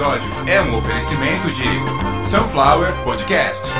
episódio 0.00 0.30
é 0.46 0.62
um 0.62 0.78
oferecimento 0.78 1.52
de 1.52 2.26
Sunflower 2.26 2.90
Podcasts. 3.04 3.70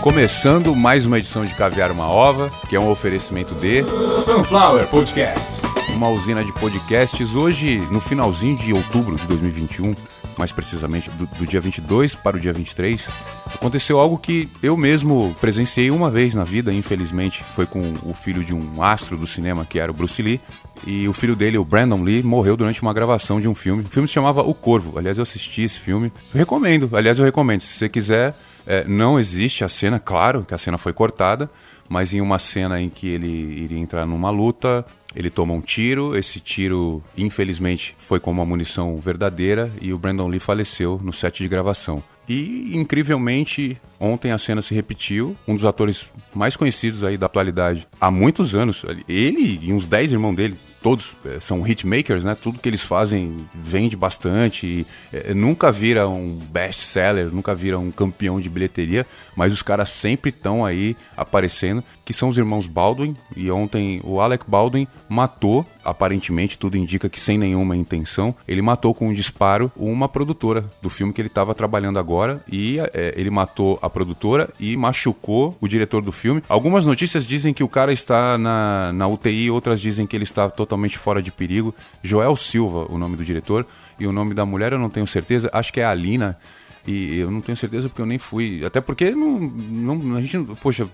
Começando 0.00 0.74
mais 0.74 1.06
uma 1.06 1.20
edição 1.20 1.44
de 1.44 1.54
Caviar 1.54 1.92
uma 1.92 2.08
Ova, 2.08 2.50
que 2.68 2.74
é 2.74 2.80
um 2.80 2.90
oferecimento 2.90 3.54
de 3.54 3.84
Sunflower 4.24 4.88
Podcasts. 4.88 5.61
Uma 6.02 6.10
usina 6.10 6.44
de 6.44 6.52
podcasts. 6.52 7.36
Hoje, 7.36 7.78
no 7.88 8.00
finalzinho 8.00 8.58
de 8.58 8.72
outubro 8.72 9.14
de 9.14 9.24
2021, 9.28 9.94
mais 10.36 10.50
precisamente 10.50 11.08
do, 11.10 11.26
do 11.26 11.46
dia 11.46 11.60
22 11.60 12.16
para 12.16 12.36
o 12.36 12.40
dia 12.40 12.52
23, 12.52 13.08
aconteceu 13.54 14.00
algo 14.00 14.18
que 14.18 14.48
eu 14.60 14.76
mesmo 14.76 15.32
presenciei 15.40 15.92
uma 15.92 16.10
vez 16.10 16.34
na 16.34 16.42
vida, 16.42 16.74
infelizmente. 16.74 17.44
Foi 17.52 17.66
com 17.66 17.94
o 18.02 18.12
filho 18.12 18.42
de 18.42 18.52
um 18.52 18.82
astro 18.82 19.16
do 19.16 19.28
cinema, 19.28 19.64
que 19.64 19.78
era 19.78 19.92
o 19.92 19.94
Bruce 19.94 20.20
Lee. 20.20 20.40
E 20.84 21.06
o 21.06 21.12
filho 21.12 21.36
dele, 21.36 21.56
o 21.56 21.64
Brandon 21.64 22.02
Lee, 22.02 22.20
morreu 22.20 22.56
durante 22.56 22.82
uma 22.82 22.92
gravação 22.92 23.40
de 23.40 23.46
um 23.46 23.54
filme. 23.54 23.84
O 23.84 23.88
filme 23.88 24.08
se 24.08 24.14
chamava 24.14 24.42
O 24.42 24.54
Corvo. 24.54 24.98
Aliás, 24.98 25.18
eu 25.18 25.22
assisti 25.22 25.62
esse 25.62 25.78
filme. 25.78 26.12
recomendo. 26.34 26.90
Aliás, 26.96 27.20
eu 27.20 27.24
recomendo. 27.24 27.60
Se 27.60 27.78
você 27.78 27.88
quiser, 27.88 28.34
é, 28.66 28.84
não 28.88 29.20
existe 29.20 29.62
a 29.62 29.68
cena, 29.68 30.00
claro 30.00 30.44
que 30.44 30.52
a 30.52 30.58
cena 30.58 30.78
foi 30.78 30.92
cortada, 30.92 31.48
mas 31.88 32.12
em 32.12 32.20
uma 32.20 32.40
cena 32.40 32.80
em 32.80 32.88
que 32.88 33.06
ele 33.06 33.28
iria 33.28 33.78
entrar 33.78 34.04
numa 34.04 34.30
luta, 34.30 34.84
ele 35.14 35.30
toma 35.30 35.54
um 35.54 35.60
tiro. 35.60 36.16
Esse 36.16 36.40
tiro, 36.40 37.02
infelizmente, 37.16 37.94
foi 37.98 38.20
com 38.20 38.30
uma 38.30 38.44
munição 38.44 38.98
verdadeira 39.00 39.70
e 39.80 39.92
o 39.92 39.98
Brandon 39.98 40.28
Lee 40.28 40.40
faleceu 40.40 41.00
no 41.02 41.12
set 41.12 41.42
de 41.42 41.48
gravação. 41.48 42.02
E, 42.28 42.76
incrivelmente, 42.76 43.76
ontem 43.98 44.30
a 44.32 44.38
cena 44.38 44.62
se 44.62 44.74
repetiu. 44.74 45.36
Um 45.46 45.54
dos 45.54 45.64
atores 45.64 46.08
mais 46.34 46.56
conhecidos 46.56 47.02
aí 47.02 47.18
da 47.18 47.26
atualidade 47.26 47.86
há 48.00 48.10
muitos 48.10 48.54
anos, 48.54 48.84
ele 49.08 49.58
e 49.62 49.72
uns 49.72 49.86
10 49.86 50.12
irmãos 50.12 50.34
dele, 50.34 50.56
todos 50.82 51.16
eh, 51.24 51.38
são 51.40 51.66
hitmakers, 51.66 52.24
né? 52.24 52.34
Tudo 52.34 52.58
que 52.58 52.68
eles 52.68 52.82
fazem 52.82 53.46
vende 53.54 53.96
bastante. 53.96 54.66
E, 54.66 54.86
eh, 55.12 55.32
nunca 55.32 55.70
vira 55.70 56.08
um 56.08 56.34
best-seller, 56.50 57.32
nunca 57.32 57.54
vira 57.54 57.78
um 57.78 57.90
campeão 57.90 58.40
de 58.40 58.50
bilheteria, 58.50 59.06
mas 59.36 59.52
os 59.52 59.62
caras 59.62 59.90
sempre 59.90 60.30
estão 60.30 60.64
aí 60.64 60.96
aparecendo, 61.16 61.82
que 62.04 62.12
são 62.12 62.28
os 62.28 62.36
irmãos 62.36 62.66
Baldwin. 62.66 63.16
E 63.36 63.50
ontem 63.50 64.00
o 64.04 64.20
Alec 64.20 64.44
Baldwin 64.46 64.86
matou, 65.08 65.64
aparentemente 65.84 66.58
tudo 66.58 66.76
indica 66.76 67.08
que 67.08 67.20
sem 67.20 67.38
nenhuma 67.38 67.76
intenção, 67.76 68.34
ele 68.46 68.60
matou 68.60 68.92
com 68.92 69.08
um 69.08 69.14
disparo 69.14 69.70
uma 69.76 70.08
produtora 70.08 70.64
do 70.82 70.90
filme 70.90 71.12
que 71.12 71.20
ele 71.20 71.28
estava 71.28 71.54
trabalhando 71.54 71.98
agora 71.98 72.42
e 72.50 72.78
eh, 72.80 73.14
ele 73.16 73.30
matou 73.30 73.78
a 73.80 73.88
produtora 73.88 74.50
e 74.58 74.76
machucou 74.76 75.56
o 75.60 75.68
diretor 75.68 76.02
do 76.02 76.12
filme. 76.12 76.42
Algumas 76.48 76.84
notícias 76.84 77.26
dizem 77.26 77.54
que 77.54 77.62
o 77.62 77.68
cara 77.68 77.92
está 77.92 78.36
na, 78.36 78.92
na 78.92 79.06
UTI, 79.06 79.50
outras 79.50 79.80
dizem 79.80 80.06
que 80.06 80.16
ele 80.16 80.24
está 80.24 80.50
totalmente 80.50 80.71
fora 80.98 81.22
de 81.22 81.30
perigo. 81.30 81.74
Joel 82.02 82.36
Silva, 82.36 82.86
o 82.90 82.98
nome 82.98 83.16
do 83.16 83.24
diretor, 83.24 83.66
e 83.98 84.06
o 84.06 84.12
nome 84.12 84.34
da 84.34 84.44
mulher 84.44 84.72
eu 84.72 84.78
não 84.78 84.90
tenho 84.90 85.06
certeza, 85.06 85.50
acho 85.52 85.72
que 85.72 85.80
é 85.80 85.84
a 85.84 85.90
Alina. 85.90 86.38
E 86.86 87.18
eu 87.18 87.30
não 87.30 87.40
tenho 87.40 87.56
certeza 87.56 87.88
porque 87.88 88.02
eu 88.02 88.06
nem 88.06 88.18
fui. 88.18 88.64
Até 88.64 88.80
porque 88.80 89.12
não, 89.12 89.38
não, 89.38 90.16
a 90.16 90.20
gente. 90.20 90.38
Poxa, 90.60 90.88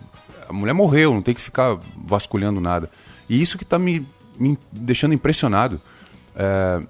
a 0.48 0.52
mulher 0.52 0.74
morreu, 0.74 1.14
não 1.14 1.22
tem 1.22 1.34
que 1.34 1.40
ficar 1.40 1.78
vasculhando 1.96 2.60
nada. 2.60 2.90
E 3.28 3.40
isso 3.40 3.56
que 3.56 3.64
tá 3.64 3.78
me, 3.78 4.06
me 4.38 4.58
deixando 4.70 5.14
impressionado. 5.14 5.80
É, 6.36 6.82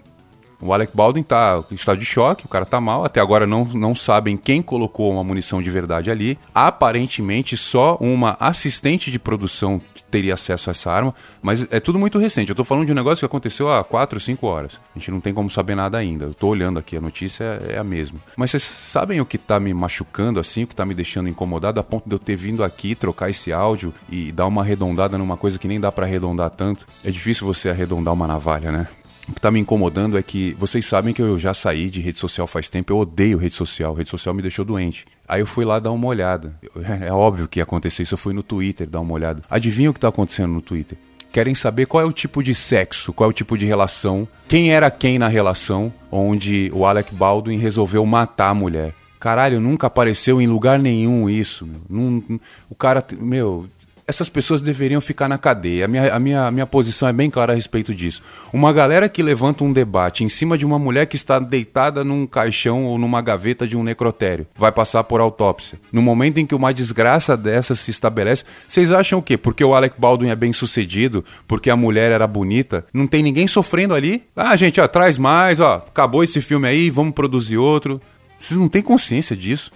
o 0.61 0.73
Alec 0.73 0.95
Baldwin 0.95 1.23
tá 1.23 1.65
em 1.71 1.75
estado 1.75 1.99
de 1.99 2.05
choque, 2.05 2.45
o 2.45 2.49
cara 2.49 2.67
tá 2.67 2.81
mal. 2.81 3.05
Até 3.05 3.21
agora 3.21 3.47
não, 3.47 3.65
não 3.65 3.95
sabem 3.95 4.37
quem 4.37 4.61
colocou 4.61 5.11
uma 5.11 5.25
munição 5.25 5.63
de 5.63 5.71
verdade 5.71 6.11
ali. 6.11 6.39
Aparentemente, 6.55 7.57
só 7.57 7.97
uma 8.01 8.37
assistente 8.39 9.11
de 9.11 9.19
produção 9.19 9.81
teria 10.11 10.35
acesso 10.35 10.69
a 10.69 10.73
essa 10.73 10.91
arma. 10.91 11.15
Mas 11.41 11.67
é 11.71 11.81
tudo 11.81 11.99
muito 11.99 12.19
recente. 12.19 12.51
Eu 12.51 12.57
tô 12.57 12.65
falando 12.65 12.87
de 12.87 12.93
um 12.93 12.95
negócio 12.95 13.21
que 13.21 13.27
aconteceu 13.27 13.71
há 13.71 13.83
4, 13.83 14.21
5 14.21 14.47
horas. 14.47 14.81
A 14.95 14.99
gente 14.99 15.11
não 15.11 15.21
tem 15.21 15.33
como 15.33 15.51
saber 15.51 15.75
nada 15.75 15.97
ainda. 15.97 16.27
Eu 16.27 16.35
tô 16.35 16.49
olhando 16.49 16.79
aqui, 16.79 16.97
a 16.97 17.01
notícia 17.01 17.45
é 17.67 17.79
é 17.79 17.81
a 17.81 17.85
mesma. 17.85 18.21
Mas 18.37 18.51
vocês 18.51 18.63
sabem 18.63 19.21
o 19.21 19.27
que 19.27 19.39
tá 19.39 19.59
me 19.59 19.73
machucando 19.73 20.41
assim, 20.41 20.65
o 20.65 20.67
que 20.67 20.75
tá 20.75 20.85
me 20.85 20.95
deixando 20.95 21.29
incomodado, 21.29 21.81
a 21.81 21.83
ponto 21.83 22.09
de 22.09 22.15
eu 22.15 22.19
ter 22.19 22.37
vindo 22.37 22.65
aqui 22.65 22.95
trocar 22.95 23.31
esse 23.31 23.53
áudio 23.53 23.95
e 24.09 24.33
dar 24.33 24.47
uma 24.47 24.63
arredondada 24.63 25.17
numa 25.17 25.37
coisa 25.37 25.59
que 25.59 25.69
nem 25.69 25.81
dá 25.81 25.91
pra 25.91 26.05
arredondar 26.05 26.51
tanto? 26.51 26.87
É 27.05 27.11
difícil 27.11 27.47
você 27.47 27.71
arredondar 27.71 28.13
uma 28.13 28.27
navalha, 28.27 28.73
né? 28.73 28.89
O 29.29 29.33
que 29.35 29.41
tá 29.41 29.51
me 29.51 29.61
incomodando 29.61 30.17
é 30.17 30.23
que 30.23 30.57
vocês 30.59 30.87
sabem 30.87 31.13
que 31.13 31.21
eu 31.21 31.39
já 31.39 31.53
saí 31.53 31.91
de 31.91 32.01
rede 32.01 32.19
social 32.19 32.47
faz 32.47 32.69
tempo, 32.69 32.93
eu 32.93 32.99
odeio 32.99 33.37
rede 33.39 33.55
social, 33.55 33.93
rede 33.93 34.09
social 34.09 34.35
me 34.35 34.41
deixou 34.43 34.65
doente. 34.65 35.05
Aí 35.29 35.41
eu 35.41 35.47
fui 35.47 35.65
lá 35.65 35.79
dar 35.79 35.93
uma 35.93 36.07
olhada. 36.07 36.55
É 37.01 37.13
óbvio 37.13 37.47
que 37.47 37.61
ia 37.61 37.63
acontecer 37.63 38.03
isso, 38.03 38.15
eu 38.15 38.19
fui 38.19 38.33
no 38.33 38.43
Twitter 38.43 38.89
dar 38.89 39.01
uma 39.01 39.13
olhada. 39.13 39.43
Adivinha 39.51 39.91
o 39.91 39.95
que 39.95 40.01
tá 40.01 40.09
acontecendo 40.09 40.53
no 40.53 40.63
Twitter? 40.63 40.97
Querem 41.31 41.55
saber 41.55 41.85
qual 41.87 42.03
é 42.03 42.07
o 42.07 42.13
tipo 42.13 42.43
de 42.43 42.55
sexo, 42.55 43.13
qual 43.13 43.29
é 43.29 43.31
o 43.31 43.35
tipo 43.35 43.57
de 43.59 43.67
relação, 43.67 44.27
quem 44.49 44.73
era 44.73 44.91
quem 44.91 45.19
na 45.19 45.29
relação 45.29 45.93
onde 46.11 46.71
o 46.75 46.87
Alec 46.87 47.15
Baldwin 47.15 47.59
resolveu 47.59 48.05
matar 48.07 48.49
a 48.49 48.55
mulher. 48.55 48.95
Caralho, 49.21 49.61
nunca 49.61 49.89
apareceu 49.89 50.41
em 50.41 50.47
lugar 50.47 50.79
nenhum 50.79 51.29
isso. 51.29 51.67
Meu. 51.67 51.81
Não- 51.91 52.41
o 52.71 52.75
cara, 52.75 53.05
meu, 53.21 53.67
essas 54.09 54.31
pessoas 54.31 54.63
deveriam 54.63 55.03
ficar 55.03 55.29
na 55.29 55.37
cadeia. 55.37 55.85
A 55.85 55.89
minha, 55.89 56.15
a, 56.15 56.19
minha, 56.19 56.47
a 56.47 56.51
minha 56.51 56.67
posição 56.67 57.07
é 57.07 57.13
bem 57.13 57.29
clara 57.29 57.53
a 57.53 57.55
respeito 57.55 57.95
disso. 57.95 58.23
Uma 58.51 58.73
galera 58.73 59.07
que 59.07 59.23
levanta 59.23 59.63
um 59.63 59.71
debate 59.71 60.25
em 60.25 60.31
cima 60.31 60.57
de 60.57 60.65
uma 60.65 60.79
mulher 60.79 61.05
que 61.05 61.15
está 61.15 61.39
deitada 61.39 62.03
num 62.03 62.27
caixão 62.27 62.87
ou 62.87 62.97
numa 62.97 63.21
gaveta 63.21 63.69
de 63.69 63.77
um 63.77 63.83
necrotério 63.83 64.47
vai 64.57 64.73
passar 64.73 65.05
por 65.05 65.21
autópsia. 65.21 65.79
No 65.93 66.01
momento 66.01 66.39
em 66.39 66.47
que 66.47 66.55
uma 66.55 66.73
desgraça 66.73 67.37
dessa 67.37 67.75
se 67.75 67.91
estabelece, 67.91 68.45
vocês 68.67 68.91
acham 68.91 69.19
o 69.19 69.23
quê? 69.23 69.37
Porque 69.37 69.63
o 69.63 69.75
Alec 69.75 70.01
Baldwin 70.01 70.31
é 70.31 70.37
bem 70.37 70.55
sucedido, 70.55 71.23
porque 71.47 71.69
a 71.69 71.77
mulher 71.77 72.11
era 72.11 72.27
bonita, 72.27 72.87
não 72.95 73.07
tem 73.07 73.23
ninguém 73.23 73.47
sofrendo 73.47 73.95
ali? 73.95 74.23
Ah, 74.35 74.57
gente, 74.57 74.81
ó, 74.81 74.89
traz 74.89 75.19
mais, 75.19 75.61
ó, 75.61 75.85
acabou 75.87 76.25
esse 76.25 76.41
filme 76.41 76.67
aí, 76.67 76.89
vamos 76.89 77.13
produzir 77.13 77.59
outro. 77.59 78.01
Vocês 78.41 78.59
não 78.59 78.71
têm 78.71 78.81
consciência 78.81 79.37
disso? 79.37 79.71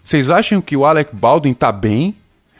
Vocês 0.00 0.30
acham 0.30 0.60
que 0.60 0.76
o 0.76 0.86
Alec 0.86 1.14
Baldwin 1.14 1.54
tá 1.54 1.72
bem? 1.72 2.14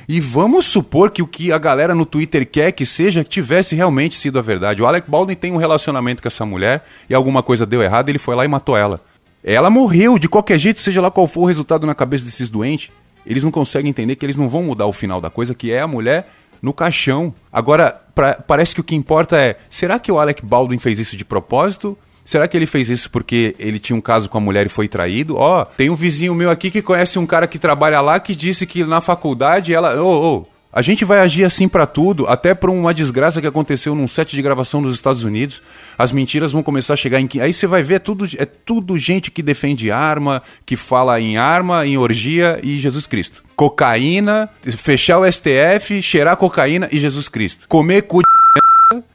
E 0.08 0.20
vamos 0.20 0.64
supor 0.66 1.10
que 1.10 1.20
o 1.22 1.26
que 1.26 1.52
a 1.52 1.58
galera 1.58 1.94
no 1.94 2.06
Twitter 2.06 2.48
quer 2.50 2.72
que 2.72 2.86
seja 2.86 3.22
tivesse 3.22 3.74
realmente 3.76 4.16
sido 4.16 4.38
a 4.38 4.42
verdade. 4.42 4.80
O 4.82 4.86
Alec 4.86 5.10
Baldwin 5.10 5.34
tem 5.34 5.52
um 5.52 5.56
relacionamento 5.58 6.22
com 6.22 6.28
essa 6.28 6.46
mulher 6.46 6.82
e 7.10 7.14
alguma 7.14 7.42
coisa 7.42 7.66
deu 7.66 7.82
errado, 7.82 8.08
ele 8.08 8.18
foi 8.18 8.34
lá 8.34 8.44
e 8.44 8.48
matou 8.48 8.74
ela. 8.76 9.00
Ela 9.44 9.68
morreu 9.68 10.18
de 10.18 10.28
qualquer 10.28 10.58
jeito, 10.58 10.80
seja 10.80 11.00
lá 11.02 11.10
qual 11.10 11.26
for 11.26 11.42
o 11.42 11.44
resultado 11.44 11.86
na 11.86 11.94
cabeça 11.94 12.24
desses 12.24 12.48
doentes. 12.48 12.91
Eles 13.26 13.44
não 13.44 13.50
conseguem 13.50 13.91
entender 13.91 14.16
que 14.16 14.24
eles 14.24 14.36
não 14.38 14.48
vão 14.48 14.62
mudar 14.62 14.86
o 14.86 14.92
final 14.92 15.20
da 15.20 15.28
coisa, 15.28 15.54
que 15.54 15.70
é 15.70 15.80
a 15.80 15.86
mulher 15.86 16.26
no 16.62 16.72
caixão. 16.72 17.32
Agora, 17.52 17.91
pra- 18.14 18.34
parece 18.34 18.74
que 18.74 18.80
o 18.80 18.84
que 18.84 18.97
importa 18.97 19.36
é: 19.38 19.58
será 19.68 19.98
que 19.98 20.10
o 20.10 20.18
Alec 20.18 20.44
Baldwin 20.44 20.78
fez 20.78 20.98
isso 20.98 21.16
de 21.18 21.24
propósito? 21.24 21.97
Será 22.28 22.47
que 22.47 22.55
ele 22.55 22.66
fez 22.66 22.91
isso 22.91 23.11
porque 23.11 23.56
ele 23.59 23.78
tinha 23.78 23.97
um 23.97 24.03
caso 24.03 24.28
com 24.28 24.37
a 24.37 24.41
mulher 24.41 24.66
e 24.66 24.69
foi 24.69 24.87
traído? 24.87 25.34
Ó, 25.37 25.65
tem 25.65 25.89
um 25.89 25.94
vizinho 25.94 26.34
meu 26.34 26.50
aqui 26.50 26.71
que 26.71 26.83
conhece 26.83 27.19
um 27.19 27.25
cara 27.25 27.47
que 27.47 27.59
trabalha 27.59 28.03
lá 28.03 28.21
que 28.21 28.37
disse 28.37 28.66
que 28.66 28.84
na 28.84 29.00
faculdade 29.00 29.72
ela. 29.72 29.99
Ô, 29.99 30.37
ô, 30.37 30.47
a 30.71 30.83
gente 30.83 31.06
vai 31.06 31.21
agir 31.21 31.44
assim 31.44 31.66
pra 31.66 31.87
tudo, 31.87 32.27
até 32.27 32.53
pra 32.55 32.71
uma 32.71 32.93
desgraça 32.93 33.41
que 33.41 33.47
aconteceu 33.47 33.94
num 33.94 34.06
set 34.06 34.37
de 34.37 34.43
gravação 34.43 34.83
dos 34.83 34.94
Estados 34.94 35.25
Unidos. 35.25 35.62
As 35.97 36.12
mentiras 36.12 36.53
vão 36.53 36.62
começar 36.62 36.93
a 36.93 36.97
chegar 36.97 37.19
em. 37.19 37.27
Aí 37.41 37.50
você 37.50 37.66
vai 37.66 37.83
ver 37.83 37.94
é 37.94 37.99
tudo, 37.99 38.28
é 38.37 38.45
tudo 38.45 38.99
gente 38.99 39.31
que 39.31 39.43
defende 39.43 39.91
arma, 39.91 40.43
que 40.66 40.77
fala 40.77 41.19
em 41.19 41.39
arma, 41.39 41.87
em 41.87 41.97
orgia 41.97 42.60
e 42.62 42.78
Jesus 42.78 43.06
Cristo. 43.06 43.43
Cocaína, 43.56 44.50
fechar 44.77 45.19
o 45.19 45.33
STF, 45.33 46.03
cheirar 46.03 46.36
cocaína 46.36 46.91
e 46.92 46.98
Jesus 46.98 47.27
Cristo. 47.27 47.66
Comer 47.66 48.03
cu 48.03 48.21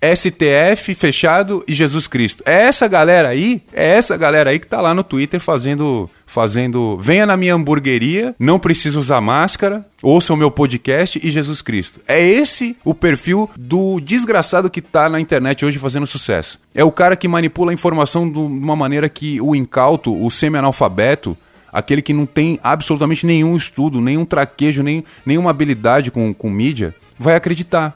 STF 0.02 0.94
fechado 0.94 1.64
e 1.68 1.74
Jesus 1.74 2.08
Cristo. 2.08 2.44
É 2.46 2.64
essa 2.64 2.88
galera 2.88 3.30
aí, 3.30 3.62
é 3.74 3.98
essa 3.98 4.16
galera 4.18 4.50
aí 4.50 4.60
que 4.60 4.68
tá 4.68 4.82
lá 4.82 4.94
no 4.94 5.04
Twitter 5.04 5.40
fazendo 5.40 6.10
fazendo, 6.34 6.98
venha 6.98 7.28
na 7.28 7.38
minha 7.38 7.54
hamburgueria, 7.54 8.34
não 8.40 8.58
precisa 8.58 8.98
usar 8.98 9.22
máscara, 9.22 9.86
ouça 10.02 10.34
o 10.34 10.38
meu 10.38 10.50
podcast 10.50 11.20
e 11.24 11.30
Jesus 11.30 11.62
Cristo. 11.62 12.00
É 12.08 12.20
esse 12.20 12.76
o 12.84 12.96
perfil 12.96 13.48
do 13.56 14.00
desgraçado 14.00 14.68
que 14.68 14.82
tá 14.82 15.08
na 15.08 15.20
internet 15.20 15.64
hoje 15.64 15.78
fazendo 15.78 16.08
sucesso. 16.08 16.60
É 16.74 16.84
o 16.84 16.92
cara 16.92 17.16
que 17.16 17.28
manipula 17.28 17.70
a 17.70 17.74
informação 17.74 18.28
de 18.28 18.40
uma 18.40 18.76
maneira 18.76 19.08
que 19.08 19.40
o 19.40 19.56
incauto, 19.56 20.12
o 20.12 20.32
semi-analfabeto, 20.32 21.38
aquele 21.72 22.02
que 22.02 22.14
não 22.14 22.26
tem 22.26 22.60
absolutamente 22.64 23.28
nenhum 23.28 23.56
estudo, 23.56 24.02
nenhum 24.02 24.26
traquejo, 24.26 24.82
nem, 24.82 25.04
nenhuma 25.24 25.52
habilidade 25.52 26.10
com, 26.10 26.34
com 26.34 26.50
mídia, 26.50 26.96
vai 27.20 27.36
acreditar. 27.36 27.96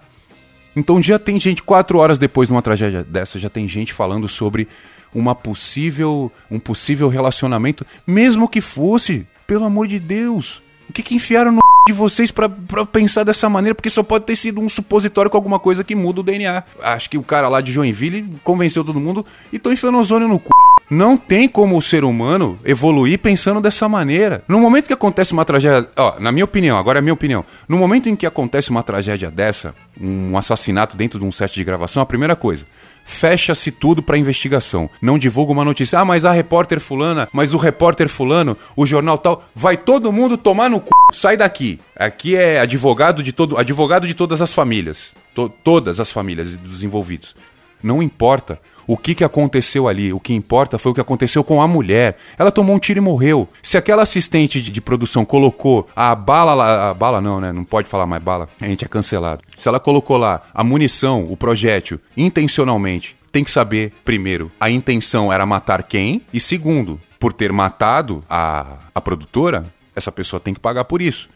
Então 0.78 1.02
já 1.02 1.18
tem 1.18 1.40
gente, 1.40 1.64
quatro 1.64 1.98
horas 1.98 2.20
depois 2.20 2.50
de 2.50 2.54
uma 2.54 2.62
tragédia 2.62 3.04
dessa, 3.04 3.40
já 3.40 3.50
tem 3.50 3.68
gente 3.68 3.92
falando 3.92 4.28
sobre 4.28 4.68
uma 5.14 5.34
possível, 5.34 6.32
um 6.52 6.60
possível 6.60 7.10
relacionamento, 7.10 7.84
mesmo 8.06 8.48
que 8.48 8.62
fosse, 8.62 9.26
pelo 9.48 9.66
amor 9.66 9.88
de 9.88 10.00
Deus. 10.00 10.62
O 10.88 10.94
que, 10.94 11.02
que 11.02 11.16
enfiaram 11.16 11.52
no 11.52 11.62
de 11.88 11.94
vocês 11.94 12.30
pra 12.30 12.48
pensar 12.86 13.24
dessa 13.24 13.50
maneira? 13.50 13.74
Porque 13.74 13.90
só 13.90 14.04
pode 14.04 14.26
ter 14.26 14.36
sido 14.36 14.62
um 14.62 14.70
supositório 14.70 15.32
com 15.32 15.38
alguma 15.38 15.58
coisa 15.58 15.84
que 15.84 15.96
muda 15.96 16.20
o 16.20 16.24
DNA. 16.24 16.64
Acho 16.82 17.10
que 17.10 17.18
o 17.18 17.24
cara 17.24 17.50
lá 17.50 17.60
de 17.60 17.72
Joinville 17.72 18.36
convenceu 18.44 18.84
todo 18.84 19.00
mundo 19.00 19.26
e 19.52 19.58
tô 19.58 19.72
enfiando 19.72 19.98
ozônio 19.98 20.28
no 20.28 20.36
c. 20.36 20.67
Não 20.90 21.18
tem 21.18 21.50
como 21.50 21.78
o 21.78 21.82
ser 21.82 22.06
humano 22.06 22.58
evoluir 22.64 23.20
pensando 23.20 23.60
dessa 23.60 23.90
maneira. 23.90 24.42
No 24.48 24.60
momento 24.60 24.88
que 24.88 24.94
acontece 24.94 25.34
uma 25.34 25.44
tragédia, 25.44 25.88
ó, 25.98 26.18
na 26.18 26.32
minha 26.32 26.46
opinião, 26.46 26.78
agora 26.78 27.00
é 27.00 27.02
minha 27.02 27.14
opinião. 27.14 27.44
No 27.68 27.78
momento 27.78 28.08
em 28.08 28.16
que 28.16 28.26
acontece 28.26 28.70
uma 28.70 28.82
tragédia 28.82 29.30
dessa, 29.30 29.76
um 30.00 30.38
assassinato 30.38 30.96
dentro 30.96 31.20
de 31.20 31.26
um 31.26 31.32
set 31.32 31.54
de 31.54 31.64
gravação, 31.64 32.02
a 32.02 32.06
primeira 32.06 32.38
coisa, 32.38 32.66
fecha-se 33.04 33.70
tudo 33.70 34.02
para 34.02 34.18
investigação. 34.18 34.90
Não 35.02 35.18
divulga 35.18 35.52
uma 35.52 35.66
notícia. 35.66 36.00
Ah, 36.00 36.06
mas 36.06 36.24
a 36.24 36.32
repórter 36.32 36.80
fulana, 36.80 37.28
mas 37.34 37.54
o 37.54 37.58
repórter 37.58 38.08
fulano, 38.08 38.56
o 38.76 38.86
jornal 38.86 39.18
tal, 39.18 39.44
vai 39.54 39.76
todo 39.76 40.12
mundo 40.12 40.38
tomar 40.38 40.70
no 40.70 40.78
c... 40.78 40.84
Sai 41.14 41.36
daqui. 41.36 41.80
Aqui 41.96 42.36
é 42.36 42.60
advogado 42.60 43.22
de 43.22 43.34
todo, 43.34 43.58
advogado 43.58 44.08
de 44.08 44.14
todas 44.14 44.42
as 44.42 44.54
famílias, 44.54 45.14
to, 45.34 45.50
todas 45.64 46.00
as 46.00 46.12
famílias 46.12 46.56
dos 46.58 46.84
envolvidos. 46.84 47.36
Não 47.82 48.02
importa 48.02 48.60
o 48.88 48.96
que, 48.96 49.14
que 49.14 49.24
aconteceu 49.24 49.88
ali. 49.88 50.14
O 50.14 50.20
que 50.20 50.34
importa 50.34 50.80
foi 50.80 50.92
o 50.92 50.96
que 50.96 51.02
aconteceu 51.02 51.44
com 51.44 51.62
a 51.62 51.68
mulher. 51.68 52.18
Ela 52.38 52.52
tomou 52.52 52.76
um 52.76 52.80
tiro 52.80 53.00
e 53.00 53.02
morreu. 53.02 53.48
Se 53.62 53.78
aquela 53.78 54.04
assistente 54.04 54.62
de, 54.62 54.72
de 54.72 54.82
produção 54.82 55.26
colocou 55.26 55.88
a 55.96 56.16
bala 56.16 56.54
lá. 56.54 56.90
A 56.90 56.94
bala 56.94 57.20
não, 57.20 57.42
né? 57.42 57.52
Não 57.52 57.64
pode 57.64 57.90
falar 57.90 58.06
mais 58.06 58.24
bala. 58.24 58.48
A 58.62 58.66
gente 58.66 58.86
é 58.86 58.88
cancelado. 58.88 59.42
Se 59.58 59.68
ela 59.68 59.80
colocou 59.80 60.18
lá 60.18 60.42
a 60.54 60.64
munição, 60.64 61.26
o 61.30 61.36
projétil, 61.36 62.00
intencionalmente, 62.16 63.16
tem 63.32 63.44
que 63.44 63.52
saber, 63.52 63.92
primeiro, 64.06 64.52
a 64.60 64.70
intenção 64.70 65.32
era 65.32 65.46
matar 65.46 65.84
quem? 65.84 66.22
E 66.34 66.40
segundo, 66.40 67.00
por 67.20 67.34
ter 67.34 67.52
matado 67.52 68.24
a, 68.30 68.78
a 68.96 69.02
produtora, 69.02 69.66
essa 69.96 70.12
pessoa 70.12 70.40
tem 70.40 70.54
que 70.54 70.60
pagar 70.60 70.86
por 70.86 71.02
isso. 71.02 71.28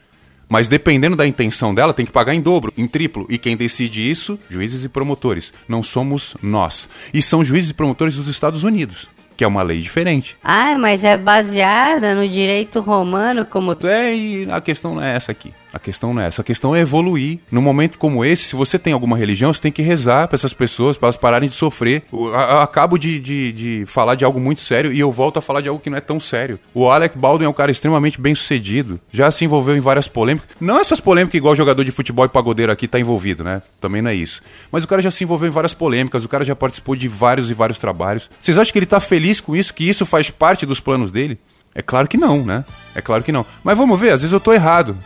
Mas 0.51 0.67
dependendo 0.67 1.15
da 1.15 1.25
intenção 1.25 1.73
dela, 1.73 1.93
tem 1.93 2.05
que 2.05 2.11
pagar 2.11 2.35
em 2.35 2.41
dobro, 2.41 2.73
em 2.77 2.85
triplo. 2.85 3.25
E 3.29 3.37
quem 3.37 3.55
decide 3.55 4.11
isso? 4.11 4.37
Juízes 4.49 4.83
e 4.83 4.89
promotores. 4.89 5.53
Não 5.65 5.81
somos 5.81 6.35
nós. 6.43 6.89
E 7.13 7.21
são 7.21 7.41
juízes 7.41 7.69
e 7.69 7.73
promotores 7.73 8.17
dos 8.17 8.27
Estados 8.27 8.65
Unidos 8.65 9.07
que 9.37 9.45
é 9.45 9.47
uma 9.47 9.63
lei 9.63 9.79
diferente. 9.79 10.37
Ah, 10.43 10.77
mas 10.77 11.03
é 11.03 11.17
baseada 11.17 12.13
no 12.13 12.27
direito 12.27 12.79
romano 12.79 13.43
como... 13.43 13.75
É, 13.87 14.15
e 14.15 14.51
a 14.51 14.61
questão 14.61 14.93
não 14.93 15.01
é 15.01 15.15
essa 15.15 15.31
aqui. 15.31 15.51
A 15.73 15.79
questão 15.79 16.13
não 16.13 16.21
é 16.21 16.27
essa. 16.27 16.41
A 16.41 16.45
questão 16.45 16.75
é 16.75 16.81
evoluir. 16.81 17.39
Num 17.51 17.61
momento 17.61 17.97
como 17.97 18.25
esse, 18.25 18.45
se 18.45 18.55
você 18.55 18.77
tem 18.77 18.93
alguma 18.93 19.17
religião, 19.17 19.53
você 19.53 19.61
tem 19.61 19.71
que 19.71 19.81
rezar 19.81 20.27
para 20.27 20.35
essas 20.35 20.53
pessoas, 20.53 20.97
para 20.97 21.07
elas 21.07 21.15
pararem 21.15 21.47
de 21.47 21.55
sofrer. 21.55 22.03
Eu 22.11 22.35
acabo 22.35 22.97
de, 22.97 23.19
de, 23.19 23.51
de, 23.53 23.85
falar 23.85 24.15
de 24.15 24.25
algo 24.25 24.39
muito 24.39 24.61
sério 24.61 24.91
e 24.91 24.99
eu 24.99 25.11
volto 25.11 25.37
a 25.37 25.41
falar 25.41 25.61
de 25.61 25.69
algo 25.69 25.81
que 25.81 25.89
não 25.89 25.97
é 25.97 26.01
tão 26.01 26.19
sério. 26.19 26.59
O 26.73 26.89
Alec 26.89 27.17
Baldwin 27.17 27.45
é 27.45 27.49
um 27.49 27.53
cara 27.53 27.71
extremamente 27.71 28.19
bem 28.19 28.35
sucedido. 28.35 28.99
Já 29.11 29.31
se 29.31 29.45
envolveu 29.45 29.75
em 29.75 29.79
várias 29.79 30.07
polêmicas. 30.07 30.49
Não 30.59 30.79
essas 30.79 30.99
polêmicas 30.99 31.37
igual 31.37 31.55
jogador 31.55 31.83
de 31.85 31.91
futebol 31.91 32.25
e 32.25 32.29
pagodeiro 32.29 32.71
aqui 32.71 32.87
tá 32.87 32.99
envolvido, 32.99 33.43
né? 33.43 33.61
Também 33.79 34.01
não 34.01 34.11
é 34.11 34.15
isso. 34.15 34.41
Mas 34.71 34.83
o 34.83 34.87
cara 34.87 35.01
já 35.01 35.11
se 35.11 35.23
envolveu 35.23 35.47
em 35.47 35.51
várias 35.51 35.73
polêmicas. 35.73 36.25
O 36.25 36.29
cara 36.29 36.43
já 36.43 36.55
participou 36.55 36.95
de 36.95 37.07
vários 37.07 37.49
e 37.49 37.53
vários 37.53 37.79
trabalhos. 37.79 38.29
Vocês 38.39 38.57
acham 38.57 38.73
que 38.73 38.79
ele 38.79 38.85
tá 38.85 38.99
feliz 38.99 39.39
com 39.39 39.55
isso? 39.55 39.73
Que 39.73 39.87
isso 39.87 40.05
faz 40.05 40.29
parte 40.29 40.65
dos 40.65 40.79
planos 40.79 41.11
dele? 41.11 41.39
É 41.73 41.81
claro 41.81 42.07
que 42.07 42.17
não, 42.17 42.43
né? 42.43 42.65
É 42.93 43.01
claro 43.01 43.23
que 43.23 43.31
não. 43.31 43.45
Mas 43.63 43.77
vamos 43.77 43.97
ver, 43.99 44.11
às 44.11 44.21
vezes 44.21 44.33
eu 44.33 44.39
tô 44.39 44.51
errado. 44.51 44.97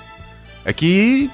É 0.66 0.74
que 0.74 1.30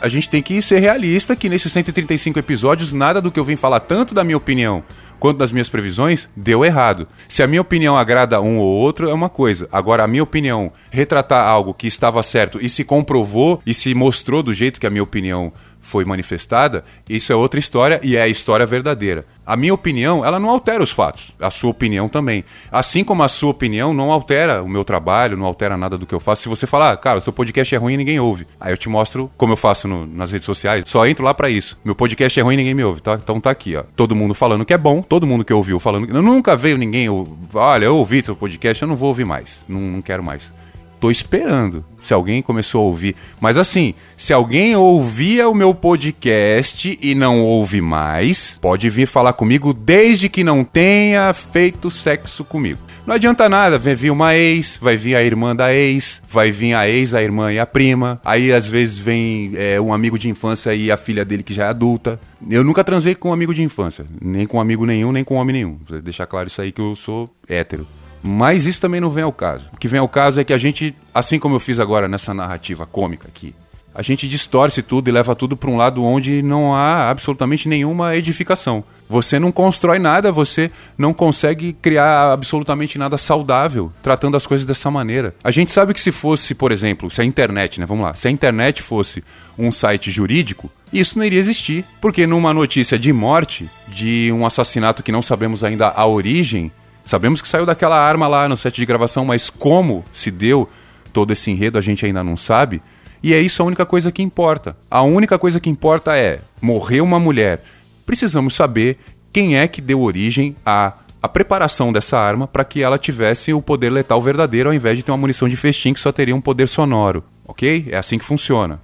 a 0.00 0.08
gente 0.08 0.30
tem 0.30 0.42
que 0.42 0.60
ser 0.62 0.78
realista 0.78 1.36
que 1.36 1.48
nesses 1.48 1.70
135 1.72 2.38
episódios, 2.38 2.92
nada 2.92 3.20
do 3.20 3.30
que 3.30 3.38
eu 3.38 3.44
vim 3.44 3.56
falar, 3.56 3.80
tanto 3.80 4.14
da 4.14 4.24
minha 4.24 4.36
opinião 4.36 4.82
quanto 5.20 5.38
das 5.38 5.52
minhas 5.52 5.68
previsões, 5.68 6.28
deu 6.34 6.64
errado. 6.64 7.06
Se 7.28 7.42
a 7.42 7.46
minha 7.46 7.60
opinião 7.60 7.96
agrada 7.96 8.40
um 8.40 8.58
ou 8.58 8.66
outro, 8.66 9.08
é 9.08 9.14
uma 9.14 9.28
coisa. 9.28 9.68
Agora, 9.70 10.02
a 10.02 10.08
minha 10.08 10.22
opinião 10.22 10.72
retratar 10.90 11.46
algo 11.46 11.74
que 11.74 11.86
estava 11.86 12.22
certo 12.22 12.58
e 12.60 12.68
se 12.68 12.82
comprovou 12.82 13.62
e 13.64 13.74
se 13.74 13.94
mostrou 13.94 14.42
do 14.42 14.52
jeito 14.52 14.80
que 14.80 14.86
a 14.86 14.90
minha 14.90 15.02
opinião 15.02 15.52
foi 15.80 16.04
manifestada, 16.04 16.84
isso 17.08 17.32
é 17.32 17.36
outra 17.36 17.58
história 17.58 18.00
e 18.02 18.16
é 18.16 18.22
a 18.22 18.28
história 18.28 18.66
verdadeira. 18.66 19.24
A 19.50 19.56
minha 19.56 19.74
opinião, 19.74 20.24
ela 20.24 20.38
não 20.38 20.48
altera 20.48 20.80
os 20.80 20.92
fatos. 20.92 21.32
A 21.40 21.50
sua 21.50 21.70
opinião 21.70 22.08
também. 22.08 22.44
Assim 22.70 23.02
como 23.02 23.24
a 23.24 23.28
sua 23.28 23.50
opinião 23.50 23.92
não 23.92 24.12
altera 24.12 24.62
o 24.62 24.68
meu 24.68 24.84
trabalho, 24.84 25.36
não 25.36 25.44
altera 25.44 25.76
nada 25.76 25.98
do 25.98 26.06
que 26.06 26.14
eu 26.14 26.20
faço. 26.20 26.42
Se 26.42 26.48
você 26.48 26.68
falar, 26.68 26.92
ah, 26.92 26.96
cara, 26.96 27.18
o 27.18 27.22
seu 27.22 27.32
podcast 27.32 27.74
é 27.74 27.78
ruim 27.78 27.94
e 27.94 27.96
ninguém 27.96 28.20
ouve. 28.20 28.46
Aí 28.60 28.72
eu 28.72 28.76
te 28.76 28.88
mostro 28.88 29.28
como 29.36 29.52
eu 29.52 29.56
faço 29.56 29.88
no, 29.88 30.06
nas 30.06 30.30
redes 30.30 30.46
sociais. 30.46 30.84
Só 30.86 31.04
entro 31.04 31.24
lá 31.24 31.34
para 31.34 31.50
isso. 31.50 31.80
Meu 31.84 31.96
podcast 31.96 32.38
é 32.38 32.42
ruim 32.42 32.54
e 32.54 32.56
ninguém 32.58 32.74
me 32.74 32.84
ouve, 32.84 33.00
tá? 33.00 33.18
Então 33.20 33.40
tá 33.40 33.50
aqui, 33.50 33.74
ó. 33.74 33.82
Todo 33.96 34.14
mundo 34.14 34.34
falando 34.34 34.64
que 34.64 34.72
é 34.72 34.78
bom, 34.78 35.02
todo 35.10 35.26
mundo 35.26 35.44
que 35.44 35.52
ouviu 35.52 35.80
falando 35.80 36.06
que. 36.06 36.12
Nunca 36.12 36.56
veio 36.56 36.78
ninguém. 36.78 37.08
Olha, 37.52 37.84
eu 37.86 37.96
ouvi 37.96 38.22
seu 38.24 38.36
podcast, 38.36 38.80
eu 38.80 38.88
não 38.88 38.94
vou 38.94 39.08
ouvir 39.08 39.26
mais. 39.26 39.64
Não, 39.68 39.80
não 39.80 40.00
quero 40.00 40.22
mais 40.22 40.52
tô 41.00 41.10
esperando 41.10 41.84
se 42.00 42.14
alguém 42.14 42.42
começou 42.42 42.82
a 42.82 42.84
ouvir. 42.84 43.16
Mas 43.40 43.56
assim, 43.56 43.94
se 44.16 44.32
alguém 44.32 44.76
ouvia 44.76 45.48
o 45.48 45.54
meu 45.54 45.74
podcast 45.74 46.98
e 47.00 47.14
não 47.14 47.42
ouve 47.42 47.80
mais, 47.80 48.58
pode 48.60 48.88
vir 48.90 49.06
falar 49.06 49.32
comigo 49.32 49.72
desde 49.72 50.28
que 50.28 50.44
não 50.44 50.62
tenha 50.62 51.32
feito 51.32 51.90
sexo 51.90 52.44
comigo. 52.44 52.78
Não 53.06 53.14
adianta 53.14 53.48
nada, 53.48 53.78
vai 53.78 53.94
vir 53.94 54.10
uma 54.10 54.36
ex, 54.36 54.78
vai 54.80 54.96
vir 54.96 55.16
a 55.16 55.22
irmã 55.22 55.56
da 55.56 55.74
ex, 55.74 56.22
vai 56.28 56.52
vir 56.52 56.74
a 56.74 56.88
ex, 56.88 57.14
a 57.14 57.22
irmã 57.22 57.52
e 57.52 57.58
a 57.58 57.66
prima. 57.66 58.20
Aí 58.24 58.52
às 58.52 58.68
vezes 58.68 58.98
vem 58.98 59.52
é, 59.56 59.80
um 59.80 59.92
amigo 59.92 60.18
de 60.18 60.28
infância 60.28 60.74
e 60.74 60.92
a 60.92 60.96
filha 60.96 61.24
dele 61.24 61.42
que 61.42 61.54
já 61.54 61.64
é 61.64 61.68
adulta. 61.68 62.20
Eu 62.48 62.62
nunca 62.62 62.84
transei 62.84 63.14
com 63.14 63.30
um 63.30 63.32
amigo 63.32 63.54
de 63.54 63.62
infância, 63.62 64.06
nem 64.20 64.46
com 64.46 64.60
amigo 64.60 64.86
nenhum, 64.86 65.12
nem 65.12 65.24
com 65.24 65.36
homem 65.36 65.54
nenhum. 65.54 65.78
Vou 65.88 66.00
deixar 66.00 66.26
claro 66.26 66.48
isso 66.48 66.60
aí 66.60 66.70
que 66.70 66.80
eu 66.80 66.94
sou 66.94 67.28
hétero. 67.48 67.86
Mas 68.22 68.66
isso 68.66 68.80
também 68.80 69.00
não 69.00 69.10
vem 69.10 69.24
ao 69.24 69.32
caso. 69.32 69.68
O 69.72 69.76
que 69.76 69.88
vem 69.88 70.00
ao 70.00 70.08
caso 70.08 70.40
é 70.40 70.44
que 70.44 70.52
a 70.52 70.58
gente, 70.58 70.94
assim 71.14 71.38
como 71.38 71.56
eu 71.56 71.60
fiz 71.60 71.78
agora 71.80 72.08
nessa 72.08 72.34
narrativa 72.34 72.86
cômica 72.86 73.28
aqui, 73.28 73.54
a 73.94 74.02
gente 74.02 74.28
distorce 74.28 74.82
tudo 74.82 75.08
e 75.08 75.12
leva 75.12 75.34
tudo 75.34 75.56
para 75.56 75.68
um 75.68 75.76
lado 75.76 76.04
onde 76.04 76.42
não 76.42 76.74
há 76.74 77.10
absolutamente 77.10 77.68
nenhuma 77.68 78.14
edificação. 78.14 78.84
Você 79.08 79.40
não 79.40 79.50
constrói 79.50 79.98
nada, 79.98 80.30
você 80.30 80.70
não 80.96 81.12
consegue 81.12 81.72
criar 81.72 82.32
absolutamente 82.32 82.96
nada 82.96 83.18
saudável 83.18 83.92
tratando 84.00 84.36
as 84.36 84.46
coisas 84.46 84.64
dessa 84.64 84.90
maneira. 84.90 85.34
A 85.42 85.50
gente 85.50 85.72
sabe 85.72 85.92
que 85.92 86.00
se 86.00 86.12
fosse, 86.12 86.54
por 86.54 86.70
exemplo, 86.70 87.10
se 87.10 87.20
a 87.20 87.24
internet, 87.24 87.80
né, 87.80 87.86
vamos 87.86 88.04
lá, 88.04 88.14
se 88.14 88.28
a 88.28 88.30
internet 88.30 88.80
fosse 88.80 89.24
um 89.58 89.72
site 89.72 90.12
jurídico, 90.12 90.70
isso 90.92 91.18
não 91.18 91.24
iria 91.24 91.40
existir, 91.40 91.84
porque 92.00 92.26
numa 92.26 92.54
notícia 92.54 92.96
de 92.96 93.12
morte, 93.12 93.68
de 93.88 94.30
um 94.32 94.46
assassinato 94.46 95.02
que 95.02 95.10
não 95.10 95.22
sabemos 95.22 95.64
ainda 95.64 95.88
a 95.88 96.06
origem, 96.06 96.70
Sabemos 97.04 97.42
que 97.42 97.48
saiu 97.48 97.66
daquela 97.66 97.98
arma 97.98 98.26
lá 98.28 98.48
no 98.48 98.56
set 98.56 98.76
de 98.76 98.86
gravação, 98.86 99.24
mas 99.24 99.50
como 99.50 100.04
se 100.12 100.30
deu 100.30 100.68
todo 101.12 101.32
esse 101.32 101.50
enredo 101.50 101.78
a 101.78 101.80
gente 101.80 102.06
ainda 102.06 102.22
não 102.22 102.36
sabe. 102.36 102.82
E 103.22 103.34
é 103.34 103.40
isso 103.40 103.62
a 103.62 103.66
única 103.66 103.84
coisa 103.84 104.10
que 104.10 104.22
importa. 104.22 104.76
A 104.90 105.02
única 105.02 105.38
coisa 105.38 105.60
que 105.60 105.68
importa 105.68 106.16
é 106.16 106.40
morreu 106.60 107.04
uma 107.04 107.20
mulher. 107.20 107.62
Precisamos 108.06 108.54
saber 108.54 108.98
quem 109.32 109.56
é 109.56 109.68
que 109.68 109.80
deu 109.80 110.00
origem 110.00 110.56
à, 110.64 110.94
à 111.22 111.28
preparação 111.28 111.92
dessa 111.92 112.18
arma 112.18 112.46
para 112.46 112.64
que 112.64 112.82
ela 112.82 112.98
tivesse 112.98 113.52
o 113.52 113.60
poder 113.60 113.90
letal 113.90 114.20
verdadeiro 114.22 114.70
ao 114.70 114.74
invés 114.74 114.96
de 114.96 115.04
ter 115.04 115.10
uma 115.10 115.18
munição 115.18 115.48
de 115.48 115.56
festim 115.56 115.92
que 115.92 116.00
só 116.00 116.10
teria 116.10 116.34
um 116.34 116.40
poder 116.40 116.66
sonoro. 116.66 117.22
Ok? 117.46 117.88
É 117.90 117.96
assim 117.96 118.18
que 118.18 118.24
funciona. 118.24 118.80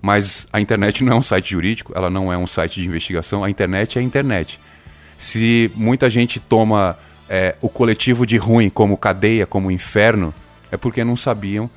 Mas 0.00 0.48
a 0.52 0.60
internet 0.60 1.04
não 1.04 1.12
é 1.12 1.16
um 1.16 1.22
site 1.22 1.50
jurídico, 1.50 1.92
ela 1.94 2.08
não 2.08 2.32
é 2.32 2.38
um 2.38 2.46
site 2.46 2.80
de 2.80 2.86
investigação, 2.86 3.44
a 3.44 3.50
internet 3.50 3.98
é 3.98 4.00
a 4.00 4.04
internet. 4.04 4.58
Se 5.18 5.70
muita 5.74 6.08
gente 6.08 6.40
toma 6.40 6.96
é, 7.30 7.54
o 7.60 7.68
coletivo 7.68 8.26
de 8.26 8.36
ruim 8.36 8.68
como 8.68 8.96
cadeia, 8.96 9.46
como 9.46 9.70
inferno, 9.70 10.34
é 10.68 10.76
porque 10.76 11.04
não 11.04 11.16
sabiam 11.16 11.70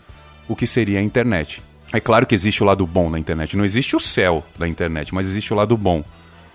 o 0.48 0.56
que 0.56 0.66
seria 0.66 0.98
a 0.98 1.02
internet. 1.02 1.62
É 1.92 2.00
claro 2.00 2.26
que 2.26 2.34
existe 2.34 2.64
o 2.64 2.66
lado 2.66 2.88
bom 2.88 3.12
da 3.12 3.20
internet. 3.20 3.56
Não 3.56 3.64
existe 3.64 3.96
o 3.96 4.00
céu 4.00 4.44
da 4.58 4.68
internet, 4.68 5.14
mas 5.14 5.28
existe 5.28 5.54
o 5.54 5.56
lado 5.56 5.78
bom. 5.78 6.04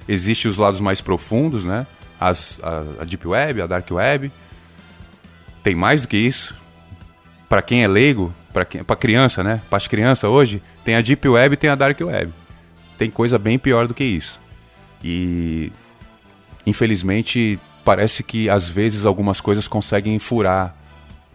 Existem 0.09 0.50
os 0.50 0.59
lados 0.59 0.81
mais 0.81 1.00
profundos, 1.00 1.64
né? 1.64 1.87
As, 2.19 2.59
a, 2.61 3.02
a 3.02 3.05
Deep 3.05 3.26
Web, 3.28 3.62
a 3.62 3.67
Dark 3.69 3.88
Web. 3.88 4.33
Tem 5.62 5.76
mais 5.76 6.02
do 6.02 6.09
que 6.09 6.17
isso. 6.17 6.57
Para 7.49 7.62
quem 7.62 7.85
é 7.85 7.88
leigo, 7.88 8.35
para 8.52 8.97
criança, 8.97 9.45
né? 9.45 9.62
Para 9.71 9.76
as 9.76 9.87
crianças 9.87 10.28
hoje, 10.28 10.61
tem 10.85 10.97
a 10.97 11.00
Deep 11.00 11.28
Web 11.28 11.55
e 11.55 11.57
tem 11.57 11.71
a 11.71 11.76
Dark 11.76 12.00
Web. 12.00 12.33
Tem 12.99 13.09
coisa 13.09 13.38
bem 13.38 13.61
pior 13.61 13.87
do 13.87 13.95
que 13.95 14.02
isso. 14.02 14.40
E 15.05 15.71
infelizmente 16.67 17.61
parece 17.88 18.23
que 18.23 18.50
às 18.50 18.68
vezes 18.68 19.07
algumas 19.07 19.40
coisas 19.40 19.66
conseguem 19.66 20.18
furar 20.18 20.76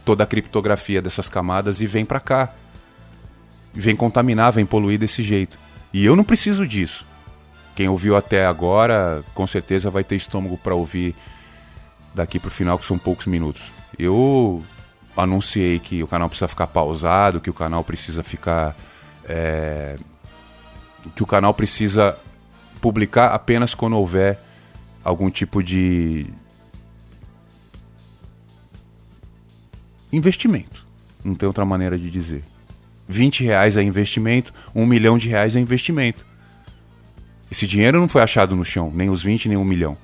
toda 0.05 0.23
a 0.23 0.27
criptografia 0.27 1.01
dessas 1.01 1.27
camadas 1.27 1.81
e 1.81 1.87
vem 1.87 2.05
para 2.05 2.19
cá. 2.19 2.53
Vem 3.73 3.95
contaminar, 3.95 4.51
vem 4.51 4.63
poluir 4.63 4.99
desse 4.99 5.23
jeito. 5.23 5.57
E 5.91 6.05
eu 6.05 6.15
não 6.15 6.23
preciso 6.23 6.67
disso. 6.67 7.07
Quem 7.75 7.89
ouviu 7.89 8.15
até 8.15 8.45
agora, 8.45 9.23
com 9.33 9.47
certeza 9.47 9.89
vai 9.89 10.03
ter 10.03 10.15
estômago 10.15 10.55
para 10.55 10.75
ouvir 10.75 11.15
daqui 12.13 12.39
pro 12.39 12.51
final, 12.51 12.77
que 12.77 12.85
são 12.85 12.99
poucos 12.99 13.25
minutos. 13.25 13.73
Eu 13.97 14.63
anunciei 15.17 15.79
que 15.79 16.03
o 16.03 16.07
canal 16.07 16.29
precisa 16.29 16.47
ficar 16.47 16.67
pausado, 16.67 17.41
que 17.41 17.49
o 17.49 17.53
canal 17.53 17.83
precisa 17.83 18.21
ficar. 18.21 18.75
É, 19.27 19.97
que 21.15 21.23
o 21.23 21.25
canal 21.25 21.51
precisa 21.51 22.15
publicar 22.79 23.33
apenas 23.33 23.73
quando 23.73 23.97
houver 23.97 24.39
algum 25.03 25.31
tipo 25.31 25.63
de, 25.63 26.31
investimento. 30.13 30.85
Não 31.23 31.35
tem 31.35 31.47
outra 31.47 31.65
maneira 31.65 31.97
de 31.97 32.09
dizer. 32.09 32.43
20 33.07 33.43
reais 33.43 33.75
é 33.75 33.81
investimento, 33.81 34.53
um 34.73 34.85
milhão 34.85 35.17
de 35.17 35.27
reais 35.27 35.55
é 35.55 35.59
investimento. 35.59 36.25
Esse 37.51 37.67
dinheiro 37.67 37.99
não 37.99 38.07
foi 38.07 38.21
achado 38.21 38.55
no 38.55 38.63
chão, 38.63 38.91
nem 38.93 39.09
os 39.09 39.21
20, 39.21 39.49
nem 39.49 39.57
um 39.57 39.65
milhão. 39.65 39.97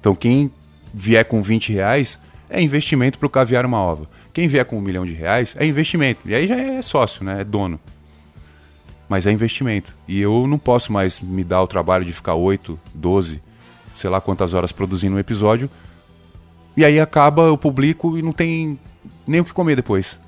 Então 0.00 0.14
quem 0.14 0.50
vier 0.92 1.24
com 1.24 1.40
20 1.40 1.72
reais 1.72 2.18
é 2.50 2.60
investimento 2.60 3.18
para 3.18 3.26
o 3.26 3.30
caviar 3.30 3.64
uma 3.64 3.78
ova. 3.78 4.08
Quem 4.32 4.48
vier 4.48 4.64
com 4.64 4.78
um 4.78 4.80
milhão 4.80 5.04
de 5.04 5.12
reais 5.12 5.54
é 5.58 5.66
investimento. 5.66 6.28
E 6.28 6.34
aí 6.34 6.46
já 6.46 6.56
é 6.56 6.82
sócio, 6.82 7.24
né? 7.24 7.42
É 7.42 7.44
dono. 7.44 7.78
Mas 9.08 9.26
é 9.26 9.32
investimento. 9.32 9.94
E 10.06 10.20
eu 10.20 10.46
não 10.46 10.58
posso 10.58 10.92
mais 10.92 11.20
me 11.20 11.44
dar 11.44 11.62
o 11.62 11.66
trabalho 11.66 12.04
de 12.04 12.12
ficar 12.12 12.34
8, 12.34 12.78
12, 12.94 13.42
sei 13.94 14.10
lá 14.10 14.20
quantas 14.20 14.54
horas 14.54 14.72
produzindo 14.72 15.16
um 15.16 15.18
episódio. 15.18 15.70
E 16.76 16.84
aí 16.84 17.00
acaba, 17.00 17.42
eu 17.42 17.58
publico 17.58 18.16
e 18.16 18.22
não 18.22 18.32
tem 18.32 18.78
nem 19.28 19.40
o 19.40 19.44
que 19.44 19.52
comer 19.52 19.76
depois. 19.76 20.18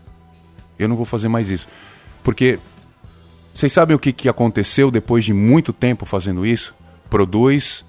Eu 0.78 0.88
não 0.88 0.96
vou 0.96 1.06
fazer 1.06 1.28
mais 1.28 1.50
isso. 1.50 1.66
Porque 2.22 2.58
vocês 3.52 3.72
sabem 3.72 3.96
o 3.96 3.98
que, 3.98 4.12
que 4.12 4.28
aconteceu 4.28 4.90
depois 4.90 5.24
de 5.24 5.32
muito 5.32 5.72
tempo 5.72 6.06
fazendo 6.06 6.46
isso? 6.46 6.74
Produz, 7.08 7.84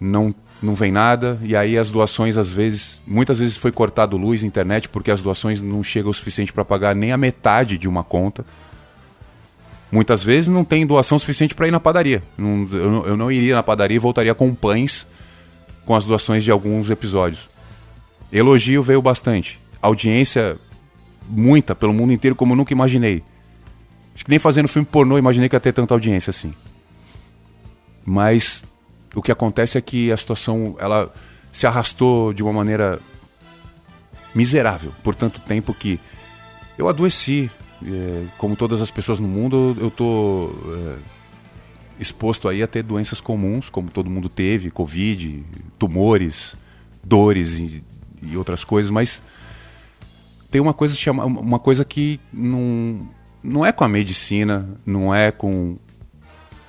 não 0.00 0.34
não 0.60 0.74
vem 0.74 0.90
nada, 0.90 1.38
e 1.42 1.54
aí 1.54 1.78
as 1.78 1.88
doações 1.88 2.36
às 2.36 2.50
vezes, 2.50 3.00
muitas 3.06 3.38
vezes 3.38 3.56
foi 3.56 3.70
cortado 3.70 4.16
luz, 4.16 4.42
internet, 4.42 4.88
porque 4.88 5.10
as 5.10 5.22
doações 5.22 5.62
não 5.62 5.84
chegam 5.84 6.10
o 6.10 6.14
suficiente 6.14 6.52
para 6.52 6.64
pagar 6.64 6.96
nem 6.96 7.12
a 7.12 7.16
metade 7.16 7.78
de 7.78 7.88
uma 7.88 8.02
conta. 8.02 8.44
Muitas 9.90 10.22
vezes 10.22 10.48
não 10.48 10.64
tem 10.64 10.84
doação 10.84 11.18
suficiente 11.18 11.54
para 11.54 11.68
ir 11.68 11.70
na 11.70 11.80
padaria. 11.80 12.22
Não, 12.36 12.66
eu, 12.72 12.90
não, 12.90 13.06
eu 13.06 13.16
não 13.16 13.32
iria 13.32 13.54
na 13.54 13.62
padaria 13.62 13.94
e 13.94 14.00
voltaria 14.00 14.34
com 14.34 14.52
pães 14.54 15.06
com 15.86 15.94
as 15.94 16.04
doações 16.04 16.44
de 16.44 16.50
alguns 16.50 16.90
episódios. 16.90 17.48
Elogio 18.30 18.82
veio 18.82 19.00
bastante. 19.00 19.58
Audiência 19.80 20.58
muita 21.28 21.74
pelo 21.74 21.92
mundo 21.92 22.12
inteiro 22.12 22.34
como 22.34 22.52
eu 22.52 22.56
nunca 22.56 22.72
imaginei. 22.72 23.22
Acho 24.14 24.24
que 24.24 24.30
nem 24.30 24.38
fazendo 24.38 24.68
filme 24.68 24.86
pornô 24.90 25.18
imaginei 25.18 25.48
que 25.48 25.54
ia 25.54 25.60
ter 25.60 25.72
tanta 25.72 25.94
audiência 25.94 26.30
assim. 26.30 26.52
Mas 28.04 28.64
o 29.14 29.22
que 29.22 29.30
acontece 29.30 29.78
é 29.78 29.80
que 29.80 30.10
a 30.10 30.16
situação 30.16 30.76
ela 30.80 31.12
se 31.52 31.66
arrastou 31.66 32.32
de 32.32 32.42
uma 32.42 32.52
maneira 32.52 33.00
miserável 34.34 34.92
por 35.02 35.14
tanto 35.14 35.40
tempo 35.40 35.72
que 35.74 36.00
eu 36.76 36.88
adoeci. 36.88 37.50
É, 37.86 38.24
como 38.36 38.56
todas 38.56 38.82
as 38.82 38.90
pessoas 38.90 39.20
no 39.20 39.28
mundo, 39.28 39.76
eu 39.78 39.86
estou 39.86 40.52
é, 40.74 40.96
exposto 42.00 42.48
aí 42.48 42.60
a 42.60 42.66
ter 42.66 42.82
doenças 42.82 43.20
comuns, 43.20 43.70
como 43.70 43.88
todo 43.88 44.10
mundo 44.10 44.28
teve, 44.28 44.68
Covid, 44.68 45.44
tumores, 45.78 46.56
dores 47.04 47.58
e, 47.58 47.84
e 48.20 48.36
outras 48.36 48.64
coisas, 48.64 48.90
mas 48.90 49.22
tem 50.50 50.60
uma 50.60 50.72
coisa, 50.72 50.94
chama, 50.94 51.24
uma 51.24 51.58
coisa 51.58 51.84
que 51.84 52.20
não, 52.32 53.08
não 53.42 53.66
é 53.66 53.72
com 53.72 53.84
a 53.84 53.88
medicina, 53.88 54.68
não 54.86 55.14
é 55.14 55.30
com 55.30 55.76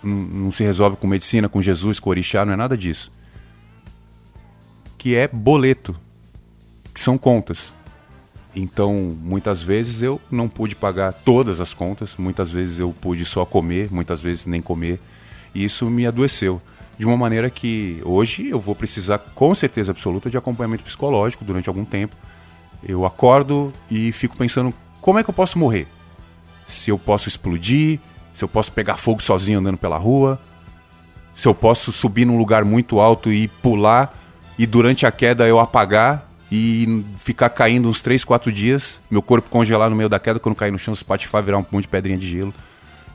não, 0.04 0.16
não 0.16 0.52
se 0.52 0.64
resolve 0.64 0.98
com 0.98 1.08
medicina, 1.08 1.50
com 1.50 1.62
Jesus, 1.62 2.00
com 2.00 2.10
orixá, 2.10 2.46
não 2.46 2.54
é 2.54 2.56
nada 2.56 2.78
disso. 2.78 3.12
Que 4.98 5.16
é 5.16 5.28
boleto, 5.28 5.96
que 6.94 7.00
são 7.00 7.18
contas. 7.18 7.74
Então, 8.56 9.16
muitas 9.22 9.62
vezes 9.62 10.02
eu 10.02 10.20
não 10.30 10.50
pude 10.50 10.76
pagar 10.76 11.14
todas 11.14 11.62
as 11.62 11.74
contas, 11.74 12.16
muitas 12.18 12.50
vezes 12.52 12.80
eu 12.80 12.94
pude 13.00 13.24
só 13.24 13.46
comer, 13.46 13.92
muitas 13.92 14.22
vezes 14.22 14.46
nem 14.46 14.62
comer, 14.62 15.00
e 15.54 15.64
isso 15.64 15.90
me 15.90 16.06
adoeceu. 16.06 16.62
De 16.98 17.06
uma 17.06 17.16
maneira 17.16 17.50
que 17.50 18.02
hoje 18.04 18.50
eu 18.50 18.60
vou 18.60 18.76
precisar, 18.76 19.20
com 19.20 19.56
certeza 19.56 19.92
absoluta, 19.92 20.30
de 20.30 20.38
acompanhamento 20.38 20.84
psicológico 20.84 21.46
durante 21.46 21.70
algum 21.70 21.86
tempo. 21.86 22.16
Eu 22.84 23.06
acordo 23.06 23.74
e 23.90 24.12
fico 24.12 24.38
pensando: 24.38 24.74
como 25.02 25.20
é 25.20 25.24
que 25.24 25.30
eu 25.30 25.34
posso 25.34 25.58
morrer? 25.58 25.88
Se 26.68 26.90
eu 26.90 26.98
posso 26.98 27.28
explodir, 27.28 28.00
se 28.34 28.44
eu 28.44 28.48
posso 28.48 28.72
pegar 28.72 28.98
fogo 28.98 29.22
sozinho 29.22 29.60
andando 29.60 29.78
pela 29.78 29.98
rua, 29.98 30.40
se 31.36 31.48
eu 31.48 31.56
posso 31.56 31.92
subir 31.92 32.26
num 32.26 32.38
lugar 32.38 32.64
muito 32.64 33.00
alto 33.00 33.32
e 33.32 33.48
pular 33.48 34.16
e 34.58 34.66
durante 34.66 35.06
a 35.06 35.12
queda 35.12 35.48
eu 35.48 35.60
apagar 35.60 36.30
e 36.52 37.06
ficar 37.18 37.50
caindo 37.50 37.88
uns 37.88 38.02
3, 38.02 38.24
4 38.24 38.52
dias, 38.52 39.00
meu 39.10 39.22
corpo 39.22 39.50
congelar 39.50 39.90
no 39.90 39.96
meio 39.96 40.10
da 40.10 40.20
queda, 40.20 40.40
quando 40.40 40.56
cair 40.56 40.72
no 40.72 40.78
chão, 40.78 40.94
espatifar, 40.94 41.44
virar 41.44 41.58
um 41.58 41.66
monte 41.72 41.84
de 41.84 41.88
pedrinha 41.88 42.18
de 42.18 42.28
gelo. 42.28 42.54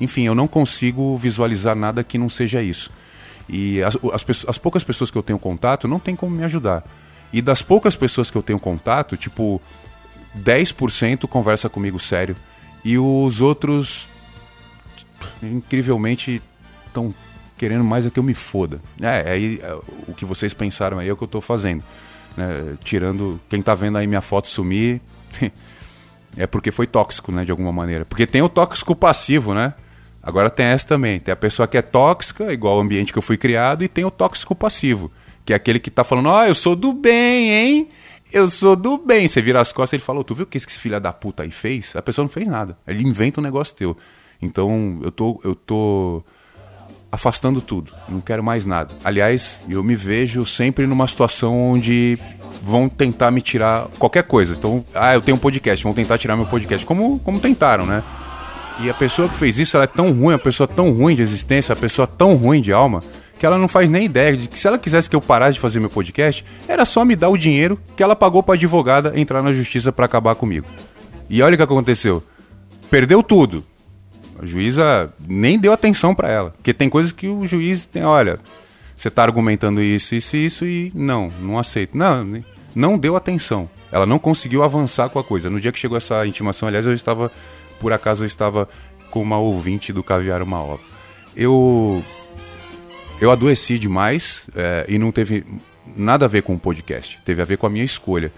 Enfim, 0.00 0.23
eu 0.23 0.35
não 0.35 0.49
consigo 0.49 1.16
visualizar 1.16 1.76
nada 1.76 2.02
que 2.02 2.16
não 2.16 2.28
seja 2.28 2.62
isso. 2.62 2.90
E 3.49 3.83
as, 3.83 3.97
as, 4.12 4.44
as 4.49 4.59
poucas 4.59 4.83
pessoas 4.83 5.11
que 5.11 5.18
eu 5.18 5.23
tenho 5.23 5.38
contato 5.38 5.87
não 5.87 5.99
tem 5.99 6.16
como 6.16 6.35
me 6.35 6.44
ajudar. 6.44 6.83
E 7.34 7.42
das 7.42 7.60
poucas 7.60 7.96
pessoas 7.96 8.30
que 8.30 8.38
eu 8.38 8.42
tenho 8.44 8.60
contato, 8.60 9.16
tipo, 9.16 9.60
10% 10.38 11.26
conversa 11.26 11.68
comigo 11.68 11.98
sério. 11.98 12.36
E 12.84 12.96
os 12.96 13.40
outros 13.40 14.08
incrivelmente 15.42 16.40
estão 16.86 17.12
querendo 17.56 17.82
mais 17.82 18.06
é 18.06 18.10
que 18.10 18.20
eu 18.20 18.22
me 18.22 18.34
foda. 18.34 18.80
É, 19.02 19.32
aí 19.32 19.58
é, 19.60 19.74
o 20.06 20.14
que 20.14 20.24
vocês 20.24 20.54
pensaram 20.54 21.00
aí 21.00 21.08
é 21.08 21.12
o 21.12 21.16
que 21.16 21.24
eu 21.24 21.26
estou 21.26 21.40
fazendo. 21.40 21.82
Né? 22.36 22.76
Tirando 22.84 23.40
quem 23.48 23.58
está 23.58 23.74
vendo 23.74 23.98
aí 23.98 24.06
minha 24.06 24.20
foto 24.20 24.46
sumir, 24.46 25.00
é 26.38 26.46
porque 26.46 26.70
foi 26.70 26.86
tóxico, 26.86 27.32
né, 27.32 27.44
de 27.44 27.50
alguma 27.50 27.72
maneira. 27.72 28.04
Porque 28.04 28.28
tem 28.28 28.42
o 28.42 28.48
tóxico 28.48 28.94
passivo, 28.94 29.52
né? 29.54 29.74
Agora 30.22 30.48
tem 30.48 30.66
essa 30.66 30.86
também. 30.86 31.18
Tem 31.18 31.32
a 31.32 31.36
pessoa 31.36 31.66
que 31.66 31.76
é 31.76 31.82
tóxica, 31.82 32.52
igual 32.52 32.78
o 32.78 32.80
ambiente 32.80 33.12
que 33.12 33.18
eu 33.18 33.22
fui 33.22 33.36
criado, 33.36 33.82
e 33.82 33.88
tem 33.88 34.04
o 34.04 34.10
tóxico 34.10 34.54
passivo, 34.54 35.10
que 35.44 35.52
é 35.52 35.56
aquele 35.56 35.78
que 35.78 35.88
está 35.88 36.04
falando: 36.04 36.28
"Ó, 36.28 36.42
oh, 36.42 36.44
eu 36.44 36.54
sou 36.54 36.74
do 36.74 36.92
bem, 36.92 37.50
hein? 37.50 37.88
Eu 38.32 38.48
sou 38.48 38.74
do 38.76 38.98
bem". 38.98 39.28
Você 39.28 39.40
vira 39.42 39.60
as 39.60 39.72
costas, 39.72 39.94
ele 39.94 40.02
falou: 40.02 40.24
"Tu 40.24 40.34
viu 40.34 40.44
o 40.44 40.46
que 40.46 40.58
esse 40.58 40.78
filho 40.78 41.00
da 41.00 41.12
puta 41.12 41.42
aí 41.42 41.50
fez?". 41.50 41.94
A 41.96 42.02
pessoa 42.02 42.24
não 42.24 42.30
fez 42.30 42.46
nada. 42.46 42.76
Ele 42.86 43.02
inventa 43.02 43.40
um 43.40 43.44
negócio 43.44 43.74
teu. 43.74 43.96
Então 44.40 45.00
eu 45.02 45.10
tô, 45.10 45.40
eu 45.44 45.54
tô 45.54 46.22
afastando 47.14 47.60
tudo, 47.60 47.92
não 48.08 48.20
quero 48.20 48.42
mais 48.42 48.66
nada. 48.66 48.94
Aliás, 49.04 49.60
eu 49.68 49.82
me 49.82 49.94
vejo 49.94 50.44
sempre 50.44 50.86
numa 50.86 51.06
situação 51.06 51.72
onde 51.72 52.18
vão 52.60 52.88
tentar 52.88 53.30
me 53.30 53.40
tirar 53.40 53.88
qualquer 53.98 54.24
coisa. 54.24 54.54
Então, 54.54 54.84
ah, 54.94 55.14
eu 55.14 55.20
tenho 55.20 55.36
um 55.36 55.40
podcast, 55.40 55.82
vão 55.84 55.94
tentar 55.94 56.18
tirar 56.18 56.36
meu 56.36 56.46
podcast, 56.46 56.84
como, 56.84 57.18
como 57.20 57.38
tentaram, 57.38 57.86
né? 57.86 58.02
E 58.80 58.90
a 58.90 58.94
pessoa 58.94 59.28
que 59.28 59.36
fez 59.36 59.58
isso, 59.58 59.76
ela 59.76 59.84
é 59.84 59.88
tão 59.88 60.10
ruim, 60.10 60.34
a 60.34 60.38
pessoa 60.38 60.66
tão 60.66 60.90
ruim 60.90 61.14
de 61.14 61.22
existência, 61.22 61.72
a 61.72 61.76
pessoa 61.76 62.06
tão 62.06 62.34
ruim 62.34 62.60
de 62.60 62.72
alma, 62.72 63.04
que 63.44 63.46
ela 63.46 63.58
não 63.58 63.68
faz 63.68 63.90
nem 63.90 64.06
ideia 64.06 64.34
de 64.34 64.48
que 64.48 64.58
se 64.58 64.66
ela 64.66 64.78
quisesse 64.78 65.10
que 65.10 65.14
eu 65.14 65.20
parasse 65.20 65.52
de 65.52 65.60
fazer 65.60 65.78
meu 65.78 65.90
podcast, 65.90 66.42
era 66.66 66.86
só 66.86 67.04
me 67.04 67.14
dar 67.14 67.28
o 67.28 67.36
dinheiro 67.36 67.78
que 67.94 68.02
ela 68.02 68.16
pagou 68.16 68.42
para 68.42 68.54
advogada 68.54 69.12
entrar 69.20 69.42
na 69.42 69.52
justiça 69.52 69.92
para 69.92 70.06
acabar 70.06 70.34
comigo. 70.34 70.66
E 71.28 71.42
olha 71.42 71.52
o 71.52 71.56
que 71.58 71.62
aconteceu. 71.62 72.24
Perdeu 72.90 73.22
tudo. 73.22 73.62
A 74.40 74.46
juíza 74.46 75.12
nem 75.28 75.58
deu 75.58 75.74
atenção 75.74 76.14
para 76.14 76.30
ela. 76.30 76.50
Porque 76.52 76.72
tem 76.72 76.88
coisas 76.88 77.12
que 77.12 77.28
o 77.28 77.44
juiz 77.44 77.84
tem, 77.84 78.02
olha, 78.02 78.40
você 78.96 79.08
está 79.08 79.22
argumentando 79.22 79.82
isso, 79.82 80.14
isso 80.14 80.36
e 80.38 80.46
isso 80.46 80.64
e 80.64 80.90
não, 80.94 81.30
não 81.38 81.58
aceito. 81.58 81.98
Não, 81.98 82.42
não 82.74 82.96
deu 82.96 83.14
atenção. 83.14 83.68
Ela 83.92 84.06
não 84.06 84.18
conseguiu 84.18 84.62
avançar 84.62 85.10
com 85.10 85.18
a 85.18 85.24
coisa. 85.24 85.50
No 85.50 85.60
dia 85.60 85.70
que 85.70 85.78
chegou 85.78 85.98
essa 85.98 86.26
intimação, 86.26 86.66
aliás, 86.66 86.86
eu 86.86 86.94
estava, 86.94 87.30
por 87.78 87.92
acaso, 87.92 88.22
eu 88.22 88.26
estava 88.26 88.66
com 89.10 89.20
uma 89.20 89.36
ouvinte 89.36 89.92
do 89.92 90.02
Caviar 90.02 90.40
Uma 90.40 90.62
Obra. 90.62 90.94
Eu, 91.36 92.02
eu 93.21 93.30
adoeci 93.30 93.78
demais 93.78 94.47
é, 94.54 94.85
e 94.88 94.99
não 94.99 95.12
teve 95.12 95.44
nada 95.97 96.25
a 96.25 96.28
ver 96.28 96.42
com 96.42 96.54
o 96.54 96.59
podcast. 96.59 97.18
Teve 97.25 97.42
a 97.42 97.44
ver 97.44 97.59
com 97.59 97.66
a 97.66 97.71
minha 97.71 97.85
escolha 97.85 98.33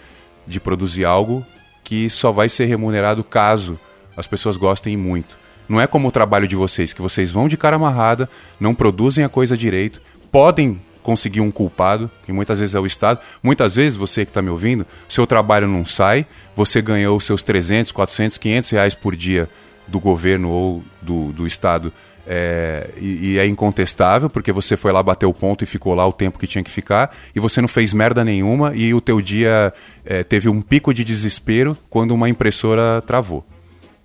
de 0.47 0.61
produzir 0.61 1.05
algo 1.05 1.45
que 1.83 2.11
só 2.11 2.33
vai 2.33 2.49
ser 2.49 2.67
remunerado 2.67 3.23
caso 3.25 3.79
as 4.17 4.27
pessoas 4.27 4.57
gostem 4.57 4.97
muito. 4.97 5.37
Não 5.69 5.81
é 5.81 5.87
como 5.87 6.09
o 6.09 6.13
trabalho 6.13 6.47
de 6.47 6.57
vocês, 6.57 6.93
que 6.93 7.03
vocês 7.03 7.31
vão 7.31 7.49
de 7.49 7.57
cara 7.57 7.77
amarrada, 7.77 8.29
não 8.59 8.75
produzem 8.75 9.25
a 9.25 9.29
coisa 9.29 9.57
direito, 9.57 10.01
podem 10.31 10.81
conseguir 11.03 11.41
um 11.41 11.53
culpado, 11.53 12.11
que 12.25 12.33
muitas 12.33 12.59
vezes 12.59 12.75
é 12.75 12.81
o 12.81 12.87
Estado. 12.87 13.21
Muitas 13.43 13.77
vezes, 13.77 13.97
você 13.97 14.25
que 14.25 14.31
está 14.31 14.43
me 14.43 14.51
ouvindo, 14.51 14.85
seu 15.09 15.27
trabalho 15.27 15.69
não 15.69 15.85
sai, 15.85 16.27
você 16.55 16.83
ganhou 16.83 17.21
seus 17.21 17.45
300, 17.45 17.93
400, 17.93 18.39
500 18.39 18.71
reais 18.71 18.95
por 18.95 19.15
dia 19.15 19.49
do 19.87 20.01
governo 20.01 20.51
ou 20.51 20.83
do, 21.01 21.31
do 21.33 21.47
Estado 21.47 21.93
é, 22.27 22.91
e, 22.99 23.33
e, 23.33 23.39
é 23.39 23.47
incontestável, 23.47 24.29
porque 24.29 24.51
você 24.51 24.77
foi 24.77 24.91
lá 24.93 25.03
bater 25.03 25.27
o 25.27 25.33
ponto 25.33 25.63
e 25.63 25.67
ficou 25.67 25.95
lá 25.95 26.07
o 26.07 26.13
tempo 26.13 26.39
que 26.39 26.47
tinha 26.47 26.65
que 26.65 26.71
ficar, 26.71 27.15
e 27.35 27.41
você 27.41 27.61
não 27.61 27.69
fez 27.69 27.93
merda 27.93 28.25
nenhuma, 28.25 28.73
e 28.75 28.93
o 28.93 29.01
teu 29.01 29.21
dia 29.21 29.73
é, 30.05 30.25
teve 30.25 30.49
um 30.49 30.61
pico 30.61 30.93
de 30.93 31.05
desespero 31.05 31.77
quando 31.89 32.13
uma 32.13 32.29
impressora 32.29 33.01
travou. 33.03 33.47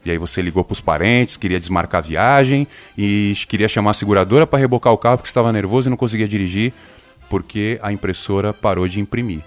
E 0.03 0.11
aí 0.11 0.17
você 0.17 0.41
ligou 0.41 0.63
para 0.63 0.73
os 0.73 0.81
parentes, 0.81 1.37
queria 1.37 1.59
desmarcar 1.59 1.99
a 1.99 2.07
viagem 2.07 2.67
e 2.97 3.35
queria 3.47 3.67
chamar 3.67 3.91
a 3.91 3.93
seguradora 3.93 4.47
para 4.47 4.57
rebocar 4.57 4.91
o 4.91 4.97
carro 4.97 5.17
porque 5.17 5.29
estava 5.29 5.51
nervoso 5.51 5.87
e 5.87 5.91
não 5.91 5.97
conseguia 5.97 6.27
dirigir 6.27 6.73
porque 7.29 7.79
a 7.83 7.93
impressora 7.93 8.51
parou 8.51 8.87
de 8.87 8.99
imprimir. 8.99 9.41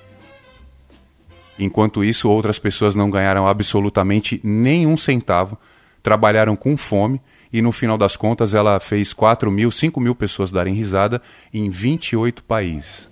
Enquanto 1.58 2.04
isso, 2.04 2.28
outras 2.28 2.58
pessoas 2.58 2.94
não 2.94 3.10
ganharam 3.10 3.46
absolutamente 3.46 4.40
nenhum 4.42 4.96
centavo, 4.96 5.58
trabalharam 6.02 6.56
com 6.56 6.76
fome 6.76 7.20
e 7.54 7.62
no 7.62 7.70
final 7.70 7.96
das 7.96 8.16
contas 8.16 8.52
ela 8.52 8.80
fez 8.80 9.12
4 9.12 9.48
mil, 9.48 9.70
5 9.70 10.00
mil 10.00 10.12
pessoas 10.12 10.50
darem 10.50 10.74
risada 10.74 11.22
em 11.52 11.70
28 11.70 12.42
países. 12.42 13.08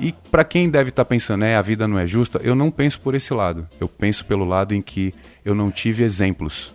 E 0.00 0.12
para 0.28 0.42
quem 0.42 0.68
deve 0.68 0.90
estar 0.90 1.04
tá 1.04 1.08
pensando, 1.08 1.44
é, 1.44 1.54
a 1.54 1.62
vida 1.62 1.86
não 1.86 2.00
é 2.00 2.04
justa, 2.04 2.40
eu 2.42 2.56
não 2.56 2.68
penso 2.68 3.00
por 3.00 3.14
esse 3.14 3.32
lado. 3.32 3.68
Eu 3.78 3.86
penso 3.86 4.24
pelo 4.24 4.44
lado 4.44 4.74
em 4.74 4.82
que 4.82 5.14
eu 5.44 5.54
não 5.54 5.70
tive 5.70 6.02
exemplos. 6.02 6.72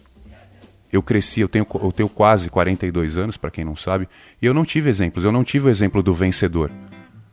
eu 0.89 1.03
cresci, 1.03 1.41
eu 1.41 1.49
tenho, 1.49 1.67
eu 1.81 1.91
tenho 1.91 2.07
quase 2.07 2.49
42 2.49 3.17
anos, 3.17 3.35
para 3.35 3.51
quem 3.51 3.65
não 3.65 3.75
sabe, 3.75 4.07
e 4.41 4.45
eu 4.45 4.53
não 4.53 4.63
tive 4.63 4.89
exemplos. 4.89 5.25
Eu 5.25 5.33
não 5.33 5.43
tive 5.43 5.67
o 5.67 5.69
exemplo 5.69 6.01
do 6.01 6.15
vencedor. 6.15 6.71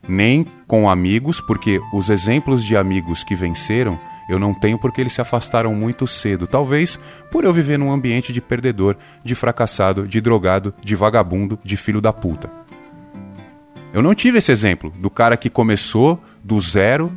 Nem 0.05 0.45
com 0.67 0.89
amigos, 0.89 1.39
porque 1.39 1.79
os 1.93 2.09
exemplos 2.09 2.65
de 2.65 2.75
amigos 2.75 3.23
que 3.23 3.33
venceram 3.33 3.97
eu 4.31 4.39
não 4.39 4.53
tenho 4.53 4.79
porque 4.79 5.01
eles 5.01 5.11
se 5.11 5.19
afastaram 5.19 5.75
muito 5.75 6.07
cedo. 6.07 6.47
Talvez 6.47 6.97
por 7.29 7.43
eu 7.43 7.51
viver 7.51 7.77
num 7.77 7.91
ambiente 7.91 8.31
de 8.31 8.39
perdedor, 8.39 8.95
de 9.25 9.35
fracassado, 9.35 10.07
de 10.07 10.21
drogado, 10.21 10.73
de 10.81 10.95
vagabundo, 10.95 11.59
de 11.61 11.75
filho 11.75 11.99
da 11.99 12.13
puta. 12.13 12.49
Eu 13.93 14.01
não 14.01 14.15
tive 14.15 14.37
esse 14.37 14.49
exemplo 14.49 14.89
do 14.97 15.09
cara 15.09 15.35
que 15.35 15.49
começou 15.49 16.17
do 16.41 16.61
zero 16.61 17.11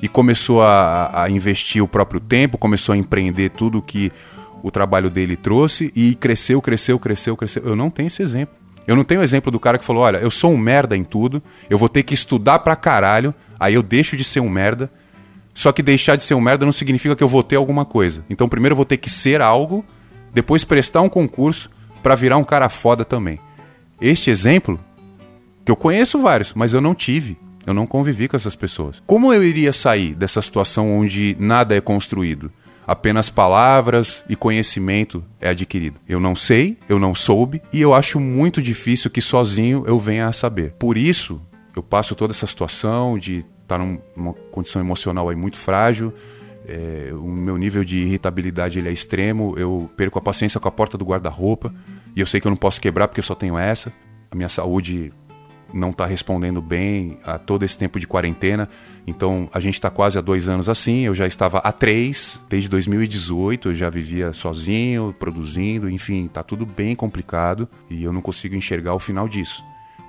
e 0.00 0.08
começou 0.08 0.62
a, 0.62 1.24
a 1.24 1.30
investir 1.30 1.82
o 1.82 1.88
próprio 1.88 2.18
tempo, 2.18 2.56
começou 2.56 2.94
a 2.94 2.96
empreender 2.96 3.50
tudo 3.50 3.82
que 3.82 4.10
o 4.62 4.70
trabalho 4.70 5.10
dele 5.10 5.36
trouxe 5.36 5.92
e 5.94 6.14
cresceu, 6.14 6.62
cresceu, 6.62 6.98
cresceu, 6.98 7.36
cresceu. 7.36 7.62
Eu 7.66 7.76
não 7.76 7.90
tenho 7.90 8.06
esse 8.06 8.22
exemplo. 8.22 8.54
Eu 8.86 8.96
não 8.96 9.04
tenho 9.04 9.20
o 9.20 9.24
exemplo 9.24 9.52
do 9.52 9.60
cara 9.60 9.78
que 9.78 9.84
falou: 9.84 10.02
olha, 10.02 10.16
eu 10.16 10.30
sou 10.30 10.50
um 10.50 10.56
merda 10.56 10.96
em 10.96 11.04
tudo, 11.04 11.42
eu 11.68 11.76
vou 11.76 11.90
ter 11.90 12.02
que 12.02 12.14
estudar 12.14 12.60
pra 12.60 12.74
caralho, 12.74 13.34
aí 13.60 13.74
eu 13.74 13.82
deixo 13.82 14.16
de 14.16 14.24
ser 14.24 14.40
um 14.40 14.48
merda. 14.48 14.90
Só 15.54 15.70
que 15.72 15.82
deixar 15.82 16.16
de 16.16 16.24
ser 16.24 16.34
um 16.34 16.40
merda 16.40 16.66
não 16.66 16.72
significa 16.72 17.14
que 17.14 17.22
eu 17.22 17.28
vou 17.28 17.42
ter 17.42 17.56
alguma 17.56 17.84
coisa. 17.84 18.24
Então, 18.28 18.48
primeiro 18.48 18.72
eu 18.72 18.76
vou 18.76 18.84
ter 18.84 18.96
que 18.96 19.08
ser 19.08 19.40
algo, 19.40 19.84
depois 20.32 20.64
prestar 20.64 21.00
um 21.00 21.08
concurso 21.08 21.70
para 22.02 22.16
virar 22.16 22.36
um 22.36 22.44
cara 22.44 22.68
foda 22.68 23.04
também. 23.04 23.38
Este 24.00 24.30
exemplo, 24.30 24.78
que 25.64 25.70
eu 25.70 25.76
conheço 25.76 26.18
vários, 26.18 26.52
mas 26.52 26.72
eu 26.72 26.80
não 26.80 26.94
tive. 26.94 27.38
Eu 27.66 27.72
não 27.72 27.86
convivi 27.86 28.28
com 28.28 28.36
essas 28.36 28.54
pessoas. 28.54 29.02
Como 29.06 29.32
eu 29.32 29.42
iria 29.42 29.72
sair 29.72 30.14
dessa 30.14 30.42
situação 30.42 30.92
onde 30.98 31.34
nada 31.38 31.74
é 31.74 31.80
construído? 31.80 32.52
Apenas 32.86 33.30
palavras 33.30 34.22
e 34.28 34.36
conhecimento 34.36 35.24
é 35.40 35.48
adquirido. 35.48 35.98
Eu 36.06 36.20
não 36.20 36.36
sei, 36.36 36.76
eu 36.86 36.98
não 36.98 37.14
soube 37.14 37.62
e 37.72 37.80
eu 37.80 37.94
acho 37.94 38.20
muito 38.20 38.60
difícil 38.60 39.10
que 39.10 39.22
sozinho 39.22 39.84
eu 39.86 39.98
venha 39.98 40.28
a 40.28 40.32
saber. 40.34 40.74
Por 40.78 40.98
isso, 40.98 41.40
eu 41.74 41.82
passo 41.82 42.14
toda 42.14 42.32
essa 42.32 42.46
situação 42.46 43.18
de 43.18 43.42
estar 43.64 43.78
numa 43.78 44.32
condição 44.52 44.80
emocional 44.80 45.28
aí 45.28 45.36
muito 45.36 45.56
frágil. 45.56 46.12
É, 46.66 47.10
o 47.12 47.28
meu 47.28 47.58
nível 47.58 47.84
de 47.84 47.98
irritabilidade 47.98 48.78
ele 48.78 48.88
é 48.88 48.92
extremo. 48.92 49.54
Eu 49.58 49.90
perco 49.96 50.18
a 50.18 50.22
paciência 50.22 50.60
com 50.60 50.68
a 50.68 50.72
porta 50.72 50.96
do 50.96 51.04
guarda-roupa 51.04 51.74
e 52.14 52.20
eu 52.20 52.26
sei 52.26 52.40
que 52.40 52.46
eu 52.46 52.50
não 52.50 52.56
posso 52.56 52.80
quebrar 52.80 53.08
porque 53.08 53.20
eu 53.20 53.24
só 53.24 53.34
tenho 53.34 53.58
essa. 53.58 53.92
A 54.30 54.36
minha 54.36 54.48
saúde 54.48 55.12
não 55.72 55.90
está 55.90 56.06
respondendo 56.06 56.62
bem 56.62 57.18
a 57.24 57.38
todo 57.38 57.64
esse 57.64 57.76
tempo 57.76 57.98
de 57.98 58.06
quarentena. 58.06 58.68
Então 59.06 59.48
a 59.52 59.60
gente 59.60 59.74
está 59.74 59.90
quase 59.90 60.16
há 60.16 60.20
dois 60.20 60.48
anos 60.48 60.68
assim. 60.68 61.00
Eu 61.00 61.14
já 61.14 61.26
estava 61.26 61.58
há 61.58 61.72
três, 61.72 62.44
desde 62.48 62.68
2018. 62.70 63.70
Eu 63.70 63.74
já 63.74 63.90
vivia 63.90 64.32
sozinho, 64.32 65.14
produzindo, 65.18 65.90
enfim, 65.90 66.26
está 66.26 66.42
tudo 66.42 66.64
bem 66.64 66.94
complicado 66.94 67.68
e 67.90 68.04
eu 68.04 68.12
não 68.12 68.22
consigo 68.22 68.54
enxergar 68.54 68.94
o 68.94 68.98
final 68.98 69.28
disso. 69.28 69.62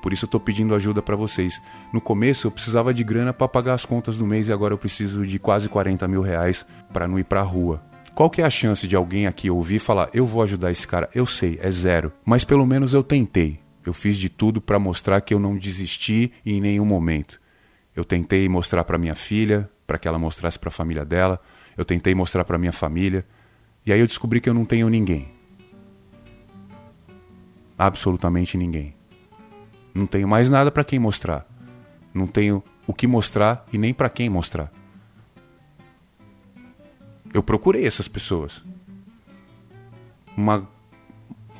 Por 0.05 0.13
isso 0.13 0.25
eu 0.25 0.27
estou 0.27 0.39
pedindo 0.39 0.75
ajuda 0.75 1.01
para 1.01 1.15
vocês. 1.15 1.59
No 1.91 1.99
começo 1.99 2.45
eu 2.45 2.51
precisava 2.51 2.93
de 2.93 3.03
grana 3.03 3.33
para 3.33 3.47
pagar 3.47 3.73
as 3.73 3.85
contas 3.85 4.19
do 4.19 4.27
mês 4.27 4.47
e 4.47 4.53
agora 4.53 4.71
eu 4.71 4.77
preciso 4.77 5.25
de 5.25 5.39
quase 5.39 5.67
40 5.67 6.07
mil 6.07 6.21
reais 6.21 6.63
para 6.93 7.07
não 7.07 7.17
ir 7.17 7.23
para 7.23 7.39
a 7.39 7.43
rua. 7.43 7.83
Qual 8.13 8.29
que 8.29 8.39
é 8.39 8.45
a 8.45 8.49
chance 8.51 8.87
de 8.87 8.95
alguém 8.95 9.25
aqui 9.25 9.49
ouvir 9.49 9.77
e 9.77 9.79
falar, 9.79 10.11
eu 10.13 10.23
vou 10.27 10.43
ajudar 10.43 10.71
esse 10.71 10.85
cara? 10.85 11.09
Eu 11.15 11.25
sei, 11.25 11.57
é 11.59 11.71
zero. 11.71 12.13
Mas 12.23 12.45
pelo 12.45 12.67
menos 12.67 12.93
eu 12.93 13.01
tentei. 13.01 13.59
Eu 13.83 13.93
fiz 13.93 14.15
de 14.15 14.29
tudo 14.29 14.61
para 14.61 14.77
mostrar 14.77 15.19
que 15.21 15.33
eu 15.33 15.39
não 15.39 15.57
desisti 15.57 16.31
em 16.45 16.61
nenhum 16.61 16.85
momento. 16.85 17.41
Eu 17.95 18.05
tentei 18.05 18.47
mostrar 18.47 18.83
para 18.83 18.99
minha 18.99 19.15
filha, 19.15 19.67
para 19.87 19.97
que 19.97 20.07
ela 20.07 20.19
mostrasse 20.19 20.59
para 20.59 20.69
a 20.69 20.71
família 20.71 21.03
dela. 21.03 21.41
Eu 21.75 21.83
tentei 21.83 22.13
mostrar 22.13 22.45
para 22.45 22.59
minha 22.59 22.71
família. 22.71 23.25
E 23.83 23.91
aí 23.91 23.99
eu 23.99 24.05
descobri 24.05 24.39
que 24.39 24.47
eu 24.47 24.53
não 24.53 24.65
tenho 24.65 24.87
ninguém. 24.87 25.31
Absolutamente 27.75 28.55
ninguém. 28.55 28.93
Não 29.95 30.05
tenho 30.05 30.27
mais 30.27 30.49
nada 30.49 30.69
para 30.69 30.83
quem 30.83 30.99
mostrar. 30.99 31.47
Não 32.13 32.27
tenho 32.27 32.61
o 32.85 32.93
que 32.93 33.07
mostrar 33.07 33.65
e 33.73 33.77
nem 33.77 33.93
para 33.93 34.09
quem 34.09 34.29
mostrar. 34.29 34.71
Eu 37.33 37.41
procurei 37.41 37.87
essas 37.87 38.07
pessoas. 38.07 38.63
Uma, 40.37 40.67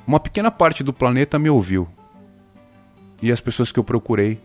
uma 0.06 0.20
pequena 0.20 0.52
parte 0.52 0.84
do 0.84 0.94
planeta 0.94 1.40
me 1.40 1.50
ouviu, 1.50 1.90
e 3.22 3.32
as 3.32 3.40
pessoas 3.40 3.72
que 3.72 3.80
eu 3.80 3.84
procurei 3.84 4.40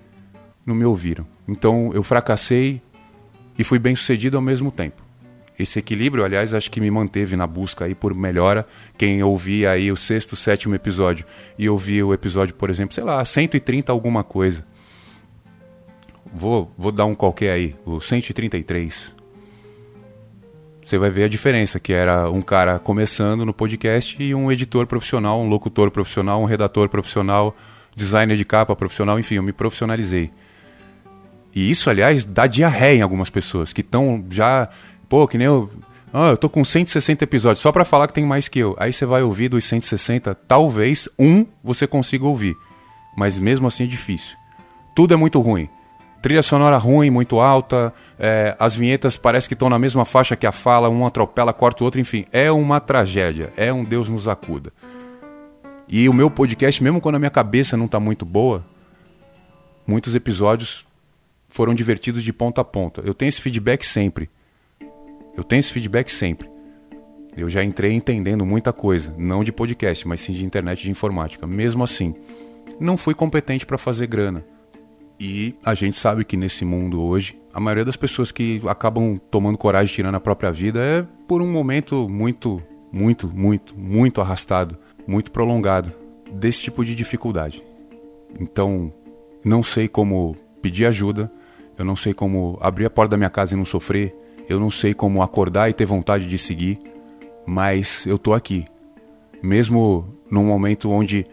não 0.64 0.74
me 0.74 0.84
ouviram. 0.84 1.26
Então 1.46 1.90
eu 1.92 2.02
fracassei 2.02 2.80
e 3.58 3.64
fui 3.64 3.78
bem 3.78 3.94
sucedido 3.94 4.36
ao 4.36 4.42
mesmo 4.42 4.70
tempo. 4.70 5.02
Esse 5.60 5.78
equilíbrio, 5.78 6.24
aliás, 6.24 6.54
acho 6.54 6.70
que 6.70 6.80
me 6.80 6.90
manteve 6.90 7.36
na 7.36 7.46
busca 7.46 7.84
aí 7.84 7.94
por 7.94 8.14
melhora. 8.14 8.66
Quem 8.96 9.22
ouvia 9.22 9.72
aí 9.72 9.92
o 9.92 9.96
sexto, 9.96 10.34
sétimo 10.34 10.74
episódio 10.74 11.26
e 11.58 11.68
ouvia 11.68 12.06
o 12.06 12.14
episódio, 12.14 12.54
por 12.54 12.70
exemplo, 12.70 12.94
sei 12.94 13.04
lá, 13.04 13.22
130 13.22 13.92
alguma 13.92 14.24
coisa. 14.24 14.64
Vou, 16.32 16.72
vou 16.78 16.90
dar 16.90 17.04
um 17.04 17.14
qualquer 17.14 17.52
aí, 17.52 17.76
o 17.84 18.00
133. 18.00 19.14
Você 20.82 20.96
vai 20.96 21.10
ver 21.10 21.24
a 21.24 21.28
diferença, 21.28 21.78
que 21.78 21.92
era 21.92 22.30
um 22.30 22.40
cara 22.40 22.78
começando 22.78 23.44
no 23.44 23.52
podcast 23.52 24.20
e 24.22 24.34
um 24.34 24.50
editor 24.50 24.86
profissional, 24.86 25.42
um 25.42 25.48
locutor 25.48 25.90
profissional, 25.90 26.40
um 26.40 26.46
redator 26.46 26.88
profissional, 26.88 27.54
designer 27.94 28.34
de 28.34 28.46
capa 28.46 28.74
profissional, 28.74 29.18
enfim, 29.18 29.34
eu 29.34 29.42
me 29.42 29.52
profissionalizei. 29.52 30.30
E 31.54 31.70
isso, 31.70 31.90
aliás, 31.90 32.24
dá 32.24 32.46
diarreia 32.46 33.00
em 33.00 33.02
algumas 33.02 33.28
pessoas 33.28 33.74
que 33.74 33.82
estão 33.82 34.24
já, 34.30 34.70
pô, 35.10 35.26
que 35.26 35.36
nem 35.36 35.48
eu, 35.48 35.68
ah, 36.12 36.28
eu 36.30 36.36
tô 36.36 36.48
com 36.48 36.64
160 36.64 37.24
episódios 37.24 37.60
só 37.60 37.72
para 37.72 37.84
falar 37.84 38.06
que 38.06 38.14
tem 38.14 38.24
mais 38.24 38.48
que 38.48 38.60
eu. 38.60 38.76
Aí 38.78 38.92
você 38.92 39.04
vai 39.04 39.22
ouvir 39.22 39.48
dos 39.48 39.64
160, 39.64 40.34
talvez 40.34 41.08
um 41.18 41.44
você 41.62 41.86
consiga 41.86 42.24
ouvir, 42.24 42.56
mas 43.16 43.38
mesmo 43.38 43.66
assim 43.66 43.84
é 43.84 43.86
difícil. 43.88 44.36
Tudo 44.94 45.12
é 45.12 45.16
muito 45.16 45.40
ruim. 45.40 45.68
Trilha 46.22 46.42
sonora 46.42 46.76
ruim, 46.76 47.10
muito 47.10 47.40
alta, 47.40 47.92
é, 48.18 48.54
as 48.58 48.74
vinhetas 48.74 49.16
parece 49.16 49.48
que 49.48 49.54
estão 49.54 49.68
na 49.68 49.78
mesma 49.78 50.04
faixa 50.04 50.36
que 50.36 50.46
a 50.46 50.52
fala, 50.52 50.88
um 50.88 51.04
atropela, 51.04 51.52
corta 51.52 51.82
o 51.82 51.86
outro, 51.86 51.98
enfim, 51.98 52.26
é 52.30 52.52
uma 52.52 52.78
tragédia, 52.78 53.52
é 53.56 53.72
um 53.72 53.82
Deus 53.82 54.08
nos 54.08 54.28
acuda. 54.28 54.70
E 55.88 56.08
o 56.08 56.12
meu 56.12 56.30
podcast, 56.30 56.80
mesmo 56.82 57.00
quando 57.00 57.16
a 57.16 57.18
minha 57.18 57.30
cabeça 57.30 57.76
não 57.76 57.86
está 57.86 57.98
muito 57.98 58.24
boa, 58.24 58.64
muitos 59.86 60.14
episódios 60.14 60.84
foram 61.48 61.74
divertidos 61.74 62.22
de 62.22 62.32
ponta 62.32 62.60
a 62.60 62.64
ponta. 62.64 63.02
Eu 63.04 63.14
tenho 63.14 63.28
esse 63.28 63.40
feedback 63.40 63.84
sempre. 63.84 64.28
Eu 65.40 65.44
tenho 65.44 65.60
esse 65.60 65.72
feedback 65.72 66.10
sempre. 66.10 66.50
Eu 67.34 67.48
já 67.48 67.64
entrei 67.64 67.94
entendendo 67.94 68.44
muita 68.44 68.74
coisa, 68.74 69.14
não 69.16 69.42
de 69.42 69.50
podcast, 69.50 70.06
mas 70.06 70.20
sim 70.20 70.34
de 70.34 70.44
internet 70.44 70.82
de 70.82 70.90
informática. 70.90 71.46
Mesmo 71.46 71.82
assim, 71.82 72.14
não 72.78 72.94
fui 72.94 73.14
competente 73.14 73.64
para 73.64 73.78
fazer 73.78 74.06
grana. 74.06 74.44
E 75.18 75.54
a 75.64 75.72
gente 75.72 75.96
sabe 75.96 76.26
que 76.26 76.36
nesse 76.36 76.62
mundo 76.62 77.02
hoje, 77.02 77.40
a 77.54 77.58
maioria 77.58 77.86
das 77.86 77.96
pessoas 77.96 78.30
que 78.30 78.60
acabam 78.68 79.18
tomando 79.30 79.56
coragem 79.56 79.94
tirando 79.94 80.16
a 80.16 80.20
própria 80.20 80.52
vida 80.52 80.78
é 80.78 81.06
por 81.26 81.40
um 81.40 81.50
momento 81.50 82.06
muito, 82.06 82.62
muito, 82.92 83.26
muito, 83.34 83.74
muito 83.74 84.20
arrastado 84.20 84.78
muito 85.06 85.30
prolongado 85.30 85.90
desse 86.30 86.60
tipo 86.60 86.84
de 86.84 86.94
dificuldade. 86.94 87.64
Então, 88.38 88.92
não 89.42 89.62
sei 89.62 89.88
como 89.88 90.36
pedir 90.60 90.84
ajuda, 90.84 91.32
eu 91.78 91.84
não 91.86 91.96
sei 91.96 92.12
como 92.12 92.58
abrir 92.60 92.84
a 92.84 92.90
porta 92.90 93.12
da 93.12 93.16
minha 93.16 93.30
casa 93.30 93.54
e 93.54 93.56
não 93.56 93.64
sofrer, 93.64 94.14
eu 94.50 94.58
não 94.58 94.68
sei 94.68 94.92
como 94.92 95.22
acordar 95.22 95.70
e 95.70 95.72
ter 95.72 95.84
vontade 95.84 96.26
de 96.26 96.36
seguir, 96.36 96.80
mas 97.46 98.04
eu 98.04 98.18
tô 98.18 98.34
aqui. 98.34 98.66
Mesmo 99.40 100.12
num 100.28 100.44
momento 100.44 100.90
onde 100.90 101.24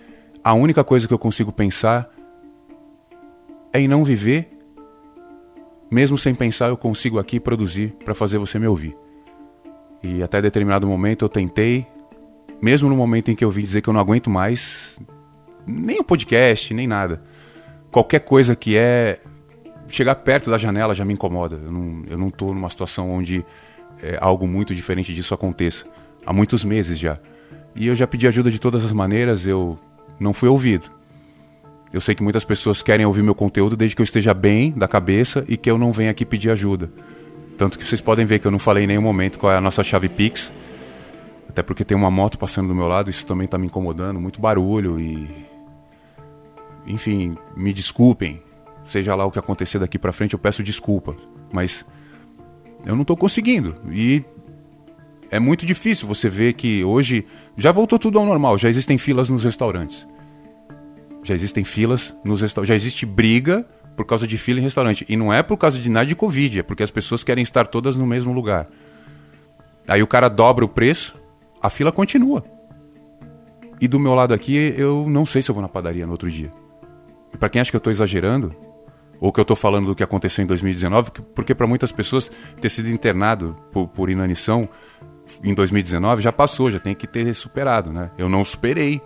a 0.43 0.53
única 0.53 0.83
coisa 0.83 1.07
que 1.07 1.13
eu 1.13 1.17
consigo 1.17 1.51
pensar 1.51 2.07
é 3.73 3.79
em 3.79 3.87
não 3.87 4.03
viver, 4.03 4.55
mesmo 5.89 6.15
sem 6.15 6.35
pensar, 6.35 6.67
eu 6.67 6.77
consigo 6.77 7.17
aqui 7.17 7.39
produzir 7.39 7.95
para 8.05 8.13
fazer 8.13 8.37
você 8.37 8.59
me 8.59 8.67
ouvir. 8.67 8.95
E 10.03 10.21
até 10.21 10.39
determinado 10.39 10.85
momento 10.85 11.25
eu 11.25 11.29
tentei, 11.29 11.87
mesmo 12.61 12.87
no 12.87 12.95
momento 12.95 13.31
em 13.31 13.35
que 13.35 13.43
eu 13.43 13.49
vi 13.49 13.63
dizer 13.63 13.81
que 13.81 13.89
eu 13.89 13.93
não 13.93 13.99
aguento 13.99 14.29
mais, 14.29 14.99
nem 15.65 15.99
o 15.99 16.03
podcast, 16.03 16.71
nem 16.71 16.85
nada. 16.85 17.23
Qualquer 17.91 18.19
coisa 18.19 18.55
que 18.55 18.77
é 18.77 19.19
chegar 19.87 20.15
perto 20.15 20.49
da 20.49 20.57
janela 20.57 20.93
já 20.93 21.05
me 21.05 21.13
incomoda. 21.13 21.59
Eu 21.63 21.71
não, 21.71 22.03
eu 22.09 22.17
não 22.17 22.29
tô 22.29 22.53
numa 22.53 22.69
situação 22.69 23.11
onde 23.11 23.45
é, 24.01 24.17
algo 24.21 24.47
muito 24.47 24.73
diferente 24.75 25.13
disso 25.13 25.33
aconteça. 25.33 25.85
Há 26.25 26.33
muitos 26.33 26.63
meses 26.63 26.97
já. 26.97 27.19
E 27.75 27.87
eu 27.87 27.95
já 27.95 28.07
pedi 28.07 28.27
ajuda 28.27 28.49
de 28.49 28.59
todas 28.59 28.83
as 28.83 28.91
maneiras, 28.91 29.45
eu 29.45 29.77
não 30.19 30.33
fui 30.33 30.49
ouvido. 30.49 30.89
Eu 31.93 32.01
sei 32.01 32.15
que 32.15 32.23
muitas 32.23 32.43
pessoas 32.43 32.81
querem 32.81 33.05
ouvir 33.05 33.21
meu 33.21 33.35
conteúdo 33.35 33.77
desde 33.77 33.95
que 33.95 34.01
eu 34.01 34.03
esteja 34.03 34.33
bem 34.33 34.71
da 34.71 34.87
cabeça 34.87 35.45
e 35.47 35.55
que 35.55 35.69
eu 35.69 35.77
não 35.77 35.91
venha 35.91 36.11
aqui 36.11 36.25
pedir 36.25 36.49
ajuda. 36.49 36.91
Tanto 37.57 37.79
que 37.79 37.85
vocês 37.85 38.01
podem 38.01 38.25
ver 38.25 38.39
que 38.39 38.47
eu 38.47 38.51
não 38.51 38.59
falei 38.59 38.83
em 38.83 38.87
nenhum 38.87 39.01
momento 39.01 39.39
qual 39.39 39.51
é 39.53 39.55
a 39.55 39.61
nossa 39.61 39.83
chave 39.83 40.09
Pix 40.09 40.53
até 41.57 41.63
porque 41.63 41.83
tem 41.83 41.97
uma 41.97 42.11
moto 42.11 42.37
passando 42.37 42.67
do 42.67 42.75
meu 42.75 42.87
lado, 42.87 43.09
isso 43.09 43.25
também 43.25 43.45
está 43.45 43.57
me 43.57 43.65
incomodando, 43.65 44.21
muito 44.21 44.39
barulho 44.39 44.99
e. 44.99 45.27
Enfim, 46.85 47.35
me 47.55 47.73
desculpem. 47.73 48.43
Seja 48.87 49.13
lá 49.13 49.25
o 49.25 49.31
que 49.31 49.37
acontecer 49.37 49.79
daqui 49.79 49.99
para 49.99 50.13
frente, 50.13 50.33
eu 50.33 50.39
peço 50.39 50.63
desculpas. 50.63 51.27
Mas 51.51 51.85
eu 52.85 52.95
não 52.95 53.01
estou 53.01 53.17
conseguindo. 53.17 53.75
E 53.91 54.23
é 55.29 55.39
muito 55.39 55.65
difícil 55.65 56.07
você 56.07 56.29
ver 56.29 56.53
que 56.53 56.83
hoje 56.83 57.25
já 57.57 57.71
voltou 57.71 57.99
tudo 57.99 58.17
ao 58.17 58.25
normal, 58.25 58.57
já 58.57 58.69
existem 58.69 58.97
filas 58.97 59.29
nos 59.29 59.43
restaurantes. 59.43 60.07
Já 61.21 61.35
existem 61.35 61.65
filas 61.65 62.15
nos 62.23 62.39
restaurantes, 62.39 62.69
já 62.69 62.75
existe 62.75 63.05
briga 63.05 63.67
por 63.97 64.05
causa 64.05 64.25
de 64.25 64.37
fila 64.37 64.59
em 64.59 64.63
restaurante. 64.63 65.05
E 65.09 65.17
não 65.17 65.33
é 65.33 65.43
por 65.43 65.57
causa 65.57 65.77
de 65.77 65.89
nada 65.89 66.05
de 66.05 66.15
Covid, 66.15 66.59
é 66.59 66.63
porque 66.63 66.83
as 66.83 66.91
pessoas 66.91 67.25
querem 67.25 67.41
estar 67.41 67.67
todas 67.67 67.97
no 67.97 68.07
mesmo 68.07 68.31
lugar. 68.31 68.67
Aí 69.85 70.01
o 70.01 70.07
cara 70.07 70.29
dobra 70.29 70.63
o 70.63 70.69
preço, 70.69 71.19
a 71.61 71.69
fila 71.69 71.91
continua. 71.91 72.43
E 73.81 73.87
do 73.87 73.99
meu 73.99 74.13
lado 74.13 74.33
aqui, 74.33 74.73
eu 74.77 75.05
não 75.09 75.25
sei 75.25 75.41
se 75.41 75.51
eu 75.51 75.55
vou 75.55 75.61
na 75.61 75.67
padaria 75.67 76.05
no 76.05 76.13
outro 76.13 76.31
dia. 76.31 76.53
E 77.33 77.37
para 77.37 77.49
quem 77.49 77.59
acha 77.59 77.69
que 77.69 77.75
eu 77.75 77.79
estou 77.79 77.91
exagerando, 77.91 78.55
ou 79.19 79.31
que 79.31 79.39
eu 79.39 79.43
estou 79.43 79.55
falando 79.55 79.87
do 79.87 79.95
que 79.95 80.03
aconteceu 80.03 80.43
em 80.43 80.47
2019, 80.47 81.11
porque 81.33 81.55
para 81.55 81.67
muitas 81.67 81.91
pessoas 81.91 82.31
ter 82.61 82.69
sido 82.69 82.89
internado 82.89 83.55
por, 83.71 83.87
por 83.87 84.09
inanição 84.09 84.69
em 85.43 85.53
2019 85.53 86.21
já 86.21 86.31
passou, 86.31 86.71
já 86.71 86.79
tem 86.79 86.95
que 86.95 87.07
ter 87.07 87.33
superado, 87.33 87.91
né? 87.91 88.11
Eu 88.17 88.29
não 88.29 88.43
superei. 88.43 89.01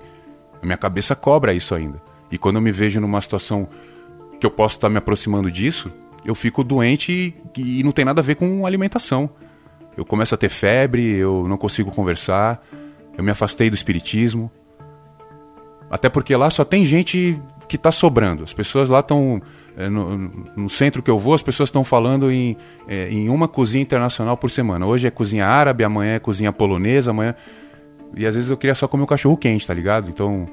A 0.62 0.66
minha 0.66 0.78
cabeça 0.78 1.16
cobra 1.16 1.54
isso 1.54 1.74
ainda. 1.74 2.02
E 2.32 2.38
quando 2.38 2.58
eu 2.58 2.62
me 2.62 2.72
vejo 2.72 3.00
numa 3.02 3.20
situação 3.20 3.68
que 4.40 4.46
eu 4.46 4.52
posso 4.52 4.78
estar 4.78 4.90
me 4.90 4.98
aproximando 4.98 5.50
disso, 5.50 5.92
eu 6.24 6.36
fico 6.36 6.64
doente 6.64 7.36
e, 7.58 7.80
e 7.80 7.84
não 7.84 7.92
tem 7.92 8.06
nada 8.06 8.22
a 8.22 8.24
ver 8.24 8.36
com 8.36 8.66
alimentação. 8.66 9.30
Eu 9.98 10.06
começo 10.06 10.34
a 10.36 10.38
ter 10.38 10.50
febre, 10.50 11.04
eu 11.16 11.48
não 11.48 11.58
consigo 11.58 11.92
conversar, 11.92 12.64
eu 13.18 13.24
me 13.24 13.32
afastei 13.32 13.70
do 13.70 13.76
espiritismo. 13.76 14.52
Até 15.90 16.10
porque 16.10 16.36
lá 16.36 16.50
só 16.50 16.64
tem 16.64 16.86
gente 16.86 17.42
que 17.68 17.76
está 17.76 17.92
sobrando. 17.92 18.44
As 18.44 18.54
pessoas 18.54 18.88
lá 18.88 19.00
estão. 19.00 19.42
É, 19.82 19.90
no, 19.90 20.18
no, 20.56 20.70
centro 20.70 21.02
que 21.02 21.10
eu 21.10 21.18
vou, 21.18 21.34
as 21.34 21.42
pessoas 21.42 21.68
estão 21.68 21.84
falando 21.84 22.32
em, 22.32 22.56
é, 22.88 23.10
em 23.10 23.30
uma 23.30 23.48
cozinha 23.48 23.82
internacional 23.82 24.38
por 24.38 24.52
semana. 24.52 24.86
Hoje 24.86 25.08
é 25.08 25.12
cozinha 25.12 25.48
árabe, 25.48 25.84
amanhã 25.84 26.16
é 26.16 26.20
cozinha 26.20 26.52
polonesa, 26.52 27.12
amanhã. 27.12 27.36
E 28.16 28.26
às 28.26 28.36
vezes 28.36 28.50
eu 28.50 28.58
queria 28.58 28.76
só 28.76 28.88
comer 28.88 29.04
um 29.04 29.08
cachorro 29.08 29.36
quente, 29.38 29.66
tá 29.66 29.74
ligado? 29.74 30.10
Então. 30.10 30.48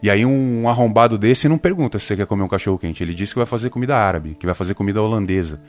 E 0.00 0.08
aí 0.08 0.24
um 0.24 0.68
arrombado 0.68 1.18
desse 1.18 1.48
não 1.48 1.58
pergunta 1.58 1.98
se 1.98 2.06
você 2.06 2.16
quer 2.16 2.26
comer 2.26 2.42
um 2.42 2.48
cachorro 2.48 2.78
quente. 2.78 3.02
Ele 3.02 3.14
diz 3.14 3.32
que 3.32 3.38
vai 3.38 3.46
fazer 3.46 3.70
comida 3.70 3.96
árabe, 3.96 4.36
que 4.38 4.46
vai 4.46 4.54
fazer 4.54 4.74
comida 4.74 5.02
holandesa. 5.02 5.60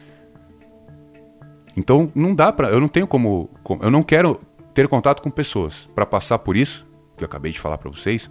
Então 1.75 2.11
não 2.13 2.35
dá 2.35 2.51
para, 2.51 2.69
eu 2.69 2.79
não 2.79 2.87
tenho 2.87 3.07
como, 3.07 3.49
eu 3.81 3.89
não 3.89 4.03
quero 4.03 4.39
ter 4.73 4.87
contato 4.87 5.21
com 5.21 5.31
pessoas 5.31 5.89
para 5.95 6.05
passar 6.05 6.39
por 6.39 6.55
isso 6.55 6.87
que 7.17 7.23
eu 7.23 7.25
acabei 7.25 7.51
de 7.51 7.59
falar 7.59 7.77
para 7.77 7.89
vocês 7.89 8.29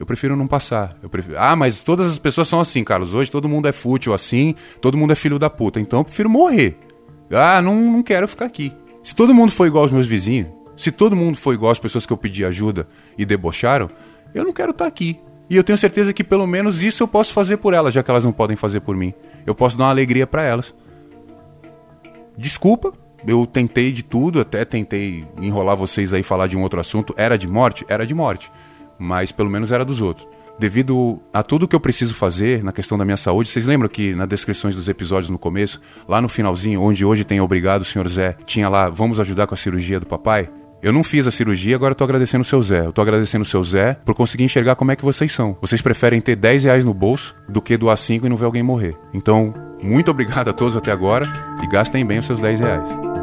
eu 0.00 0.06
prefiro 0.06 0.34
não 0.34 0.46
passar. 0.46 0.96
Eu 1.02 1.10
prefiro... 1.10 1.36
Ah, 1.38 1.54
mas 1.54 1.82
todas 1.82 2.10
as 2.10 2.18
pessoas 2.18 2.48
são 2.48 2.58
assim, 2.58 2.82
Carlos. 2.82 3.12
Hoje 3.12 3.30
todo 3.30 3.46
mundo 3.46 3.68
é 3.68 3.72
fútil 3.72 4.14
assim, 4.14 4.54
todo 4.80 4.96
mundo 4.96 5.12
é 5.12 5.14
filho 5.14 5.38
da 5.38 5.50
puta. 5.50 5.78
Então 5.78 6.00
eu 6.00 6.04
prefiro 6.04 6.30
morrer. 6.30 6.78
Ah, 7.30 7.60
não, 7.60 7.74
não 7.78 8.02
quero 8.02 8.26
ficar 8.26 8.46
aqui. 8.46 8.72
Se 9.02 9.14
todo 9.14 9.34
mundo 9.34 9.52
for 9.52 9.66
igual 9.66 9.84
aos 9.84 9.92
meus 9.92 10.06
vizinhos, 10.06 10.48
se 10.74 10.90
todo 10.90 11.14
mundo 11.14 11.36
for 11.36 11.52
igual 11.52 11.70
às 11.70 11.78
pessoas 11.78 12.06
que 12.06 12.12
eu 12.14 12.16
pedi 12.16 12.46
ajuda 12.46 12.88
e 13.18 13.26
debocharam, 13.26 13.90
eu 14.34 14.42
não 14.42 14.54
quero 14.54 14.70
estar 14.70 14.86
aqui. 14.86 15.20
E 15.50 15.56
eu 15.56 15.62
tenho 15.62 15.76
certeza 15.76 16.14
que 16.14 16.24
pelo 16.24 16.46
menos 16.46 16.80
isso 16.80 17.02
eu 17.02 17.08
posso 17.08 17.34
fazer 17.34 17.58
por 17.58 17.74
elas, 17.74 17.92
já 17.92 18.02
que 18.02 18.10
elas 18.10 18.24
não 18.24 18.32
podem 18.32 18.56
fazer 18.56 18.80
por 18.80 18.96
mim. 18.96 19.12
Eu 19.46 19.54
posso 19.54 19.76
dar 19.76 19.84
uma 19.84 19.90
alegria 19.90 20.26
para 20.26 20.42
elas. 20.42 20.74
Desculpa, 22.38 22.94
eu 23.26 23.44
tentei 23.44 23.92
de 23.92 24.02
tudo, 24.02 24.40
até 24.40 24.64
tentei 24.64 25.26
enrolar 25.42 25.76
vocês 25.76 26.14
aí 26.14 26.22
falar 26.22 26.46
de 26.46 26.56
um 26.56 26.62
outro 26.62 26.80
assunto. 26.80 27.14
Era 27.18 27.36
de 27.36 27.46
morte? 27.46 27.84
Era 27.86 28.06
de 28.06 28.14
morte 28.14 28.50
mas 29.00 29.32
pelo 29.32 29.50
menos 29.50 29.72
era 29.72 29.84
dos 29.84 30.00
outros. 30.00 30.28
Devido 30.58 31.18
a 31.32 31.42
tudo 31.42 31.66
que 31.66 31.74
eu 31.74 31.80
preciso 31.80 32.14
fazer 32.14 32.62
na 32.62 32.70
questão 32.70 32.98
da 32.98 33.04
minha 33.04 33.16
saúde, 33.16 33.48
vocês 33.48 33.64
lembram 33.64 33.88
que 33.88 34.14
nas 34.14 34.28
descrições 34.28 34.76
dos 34.76 34.88
episódios 34.88 35.30
no 35.30 35.38
começo, 35.38 35.80
lá 36.06 36.20
no 36.20 36.28
finalzinho, 36.28 36.82
onde 36.82 37.02
hoje 37.02 37.24
tem 37.24 37.40
Obrigado, 37.40 37.82
senhor 37.82 38.06
Zé, 38.06 38.36
tinha 38.44 38.68
lá 38.68 38.90
Vamos 38.90 39.18
ajudar 39.18 39.46
com 39.46 39.54
a 39.54 39.56
cirurgia 39.56 39.98
do 39.98 40.06
papai? 40.06 40.50
Eu 40.82 40.92
não 40.92 41.04
fiz 41.04 41.26
a 41.26 41.30
cirurgia, 41.30 41.76
agora 41.76 41.92
eu 41.92 41.96
tô 41.96 42.04
agradecendo 42.04 42.42
o 42.42 42.44
seu 42.44 42.62
Zé. 42.62 42.86
Eu 42.86 42.92
tô 42.92 43.02
agradecendo 43.02 43.42
o 43.42 43.46
seu 43.46 43.62
Zé 43.62 43.94
por 44.04 44.14
conseguir 44.14 44.44
enxergar 44.44 44.76
como 44.76 44.90
é 44.90 44.96
que 44.96 45.04
vocês 45.04 45.30
são. 45.30 45.56
Vocês 45.60 45.82
preferem 45.82 46.20
ter 46.20 46.36
10 46.36 46.64
reais 46.64 46.84
no 46.84 46.94
bolso 46.94 47.34
do 47.48 47.60
que 47.60 47.76
doar 47.76 47.96
5 47.96 48.26
e 48.26 48.28
não 48.28 48.36
ver 48.36 48.46
alguém 48.46 48.62
morrer. 48.62 48.96
Então, 49.12 49.52
muito 49.82 50.10
obrigado 50.10 50.48
a 50.48 50.52
todos 50.52 50.76
até 50.76 50.90
agora 50.90 51.30
e 51.62 51.66
gastem 51.66 52.04
bem 52.04 52.18
os 52.18 52.26
seus 52.26 52.40
10 52.40 52.60
reais. 52.60 53.19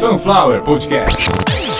Sunflower 0.00 0.62
Podcast. 0.62 1.79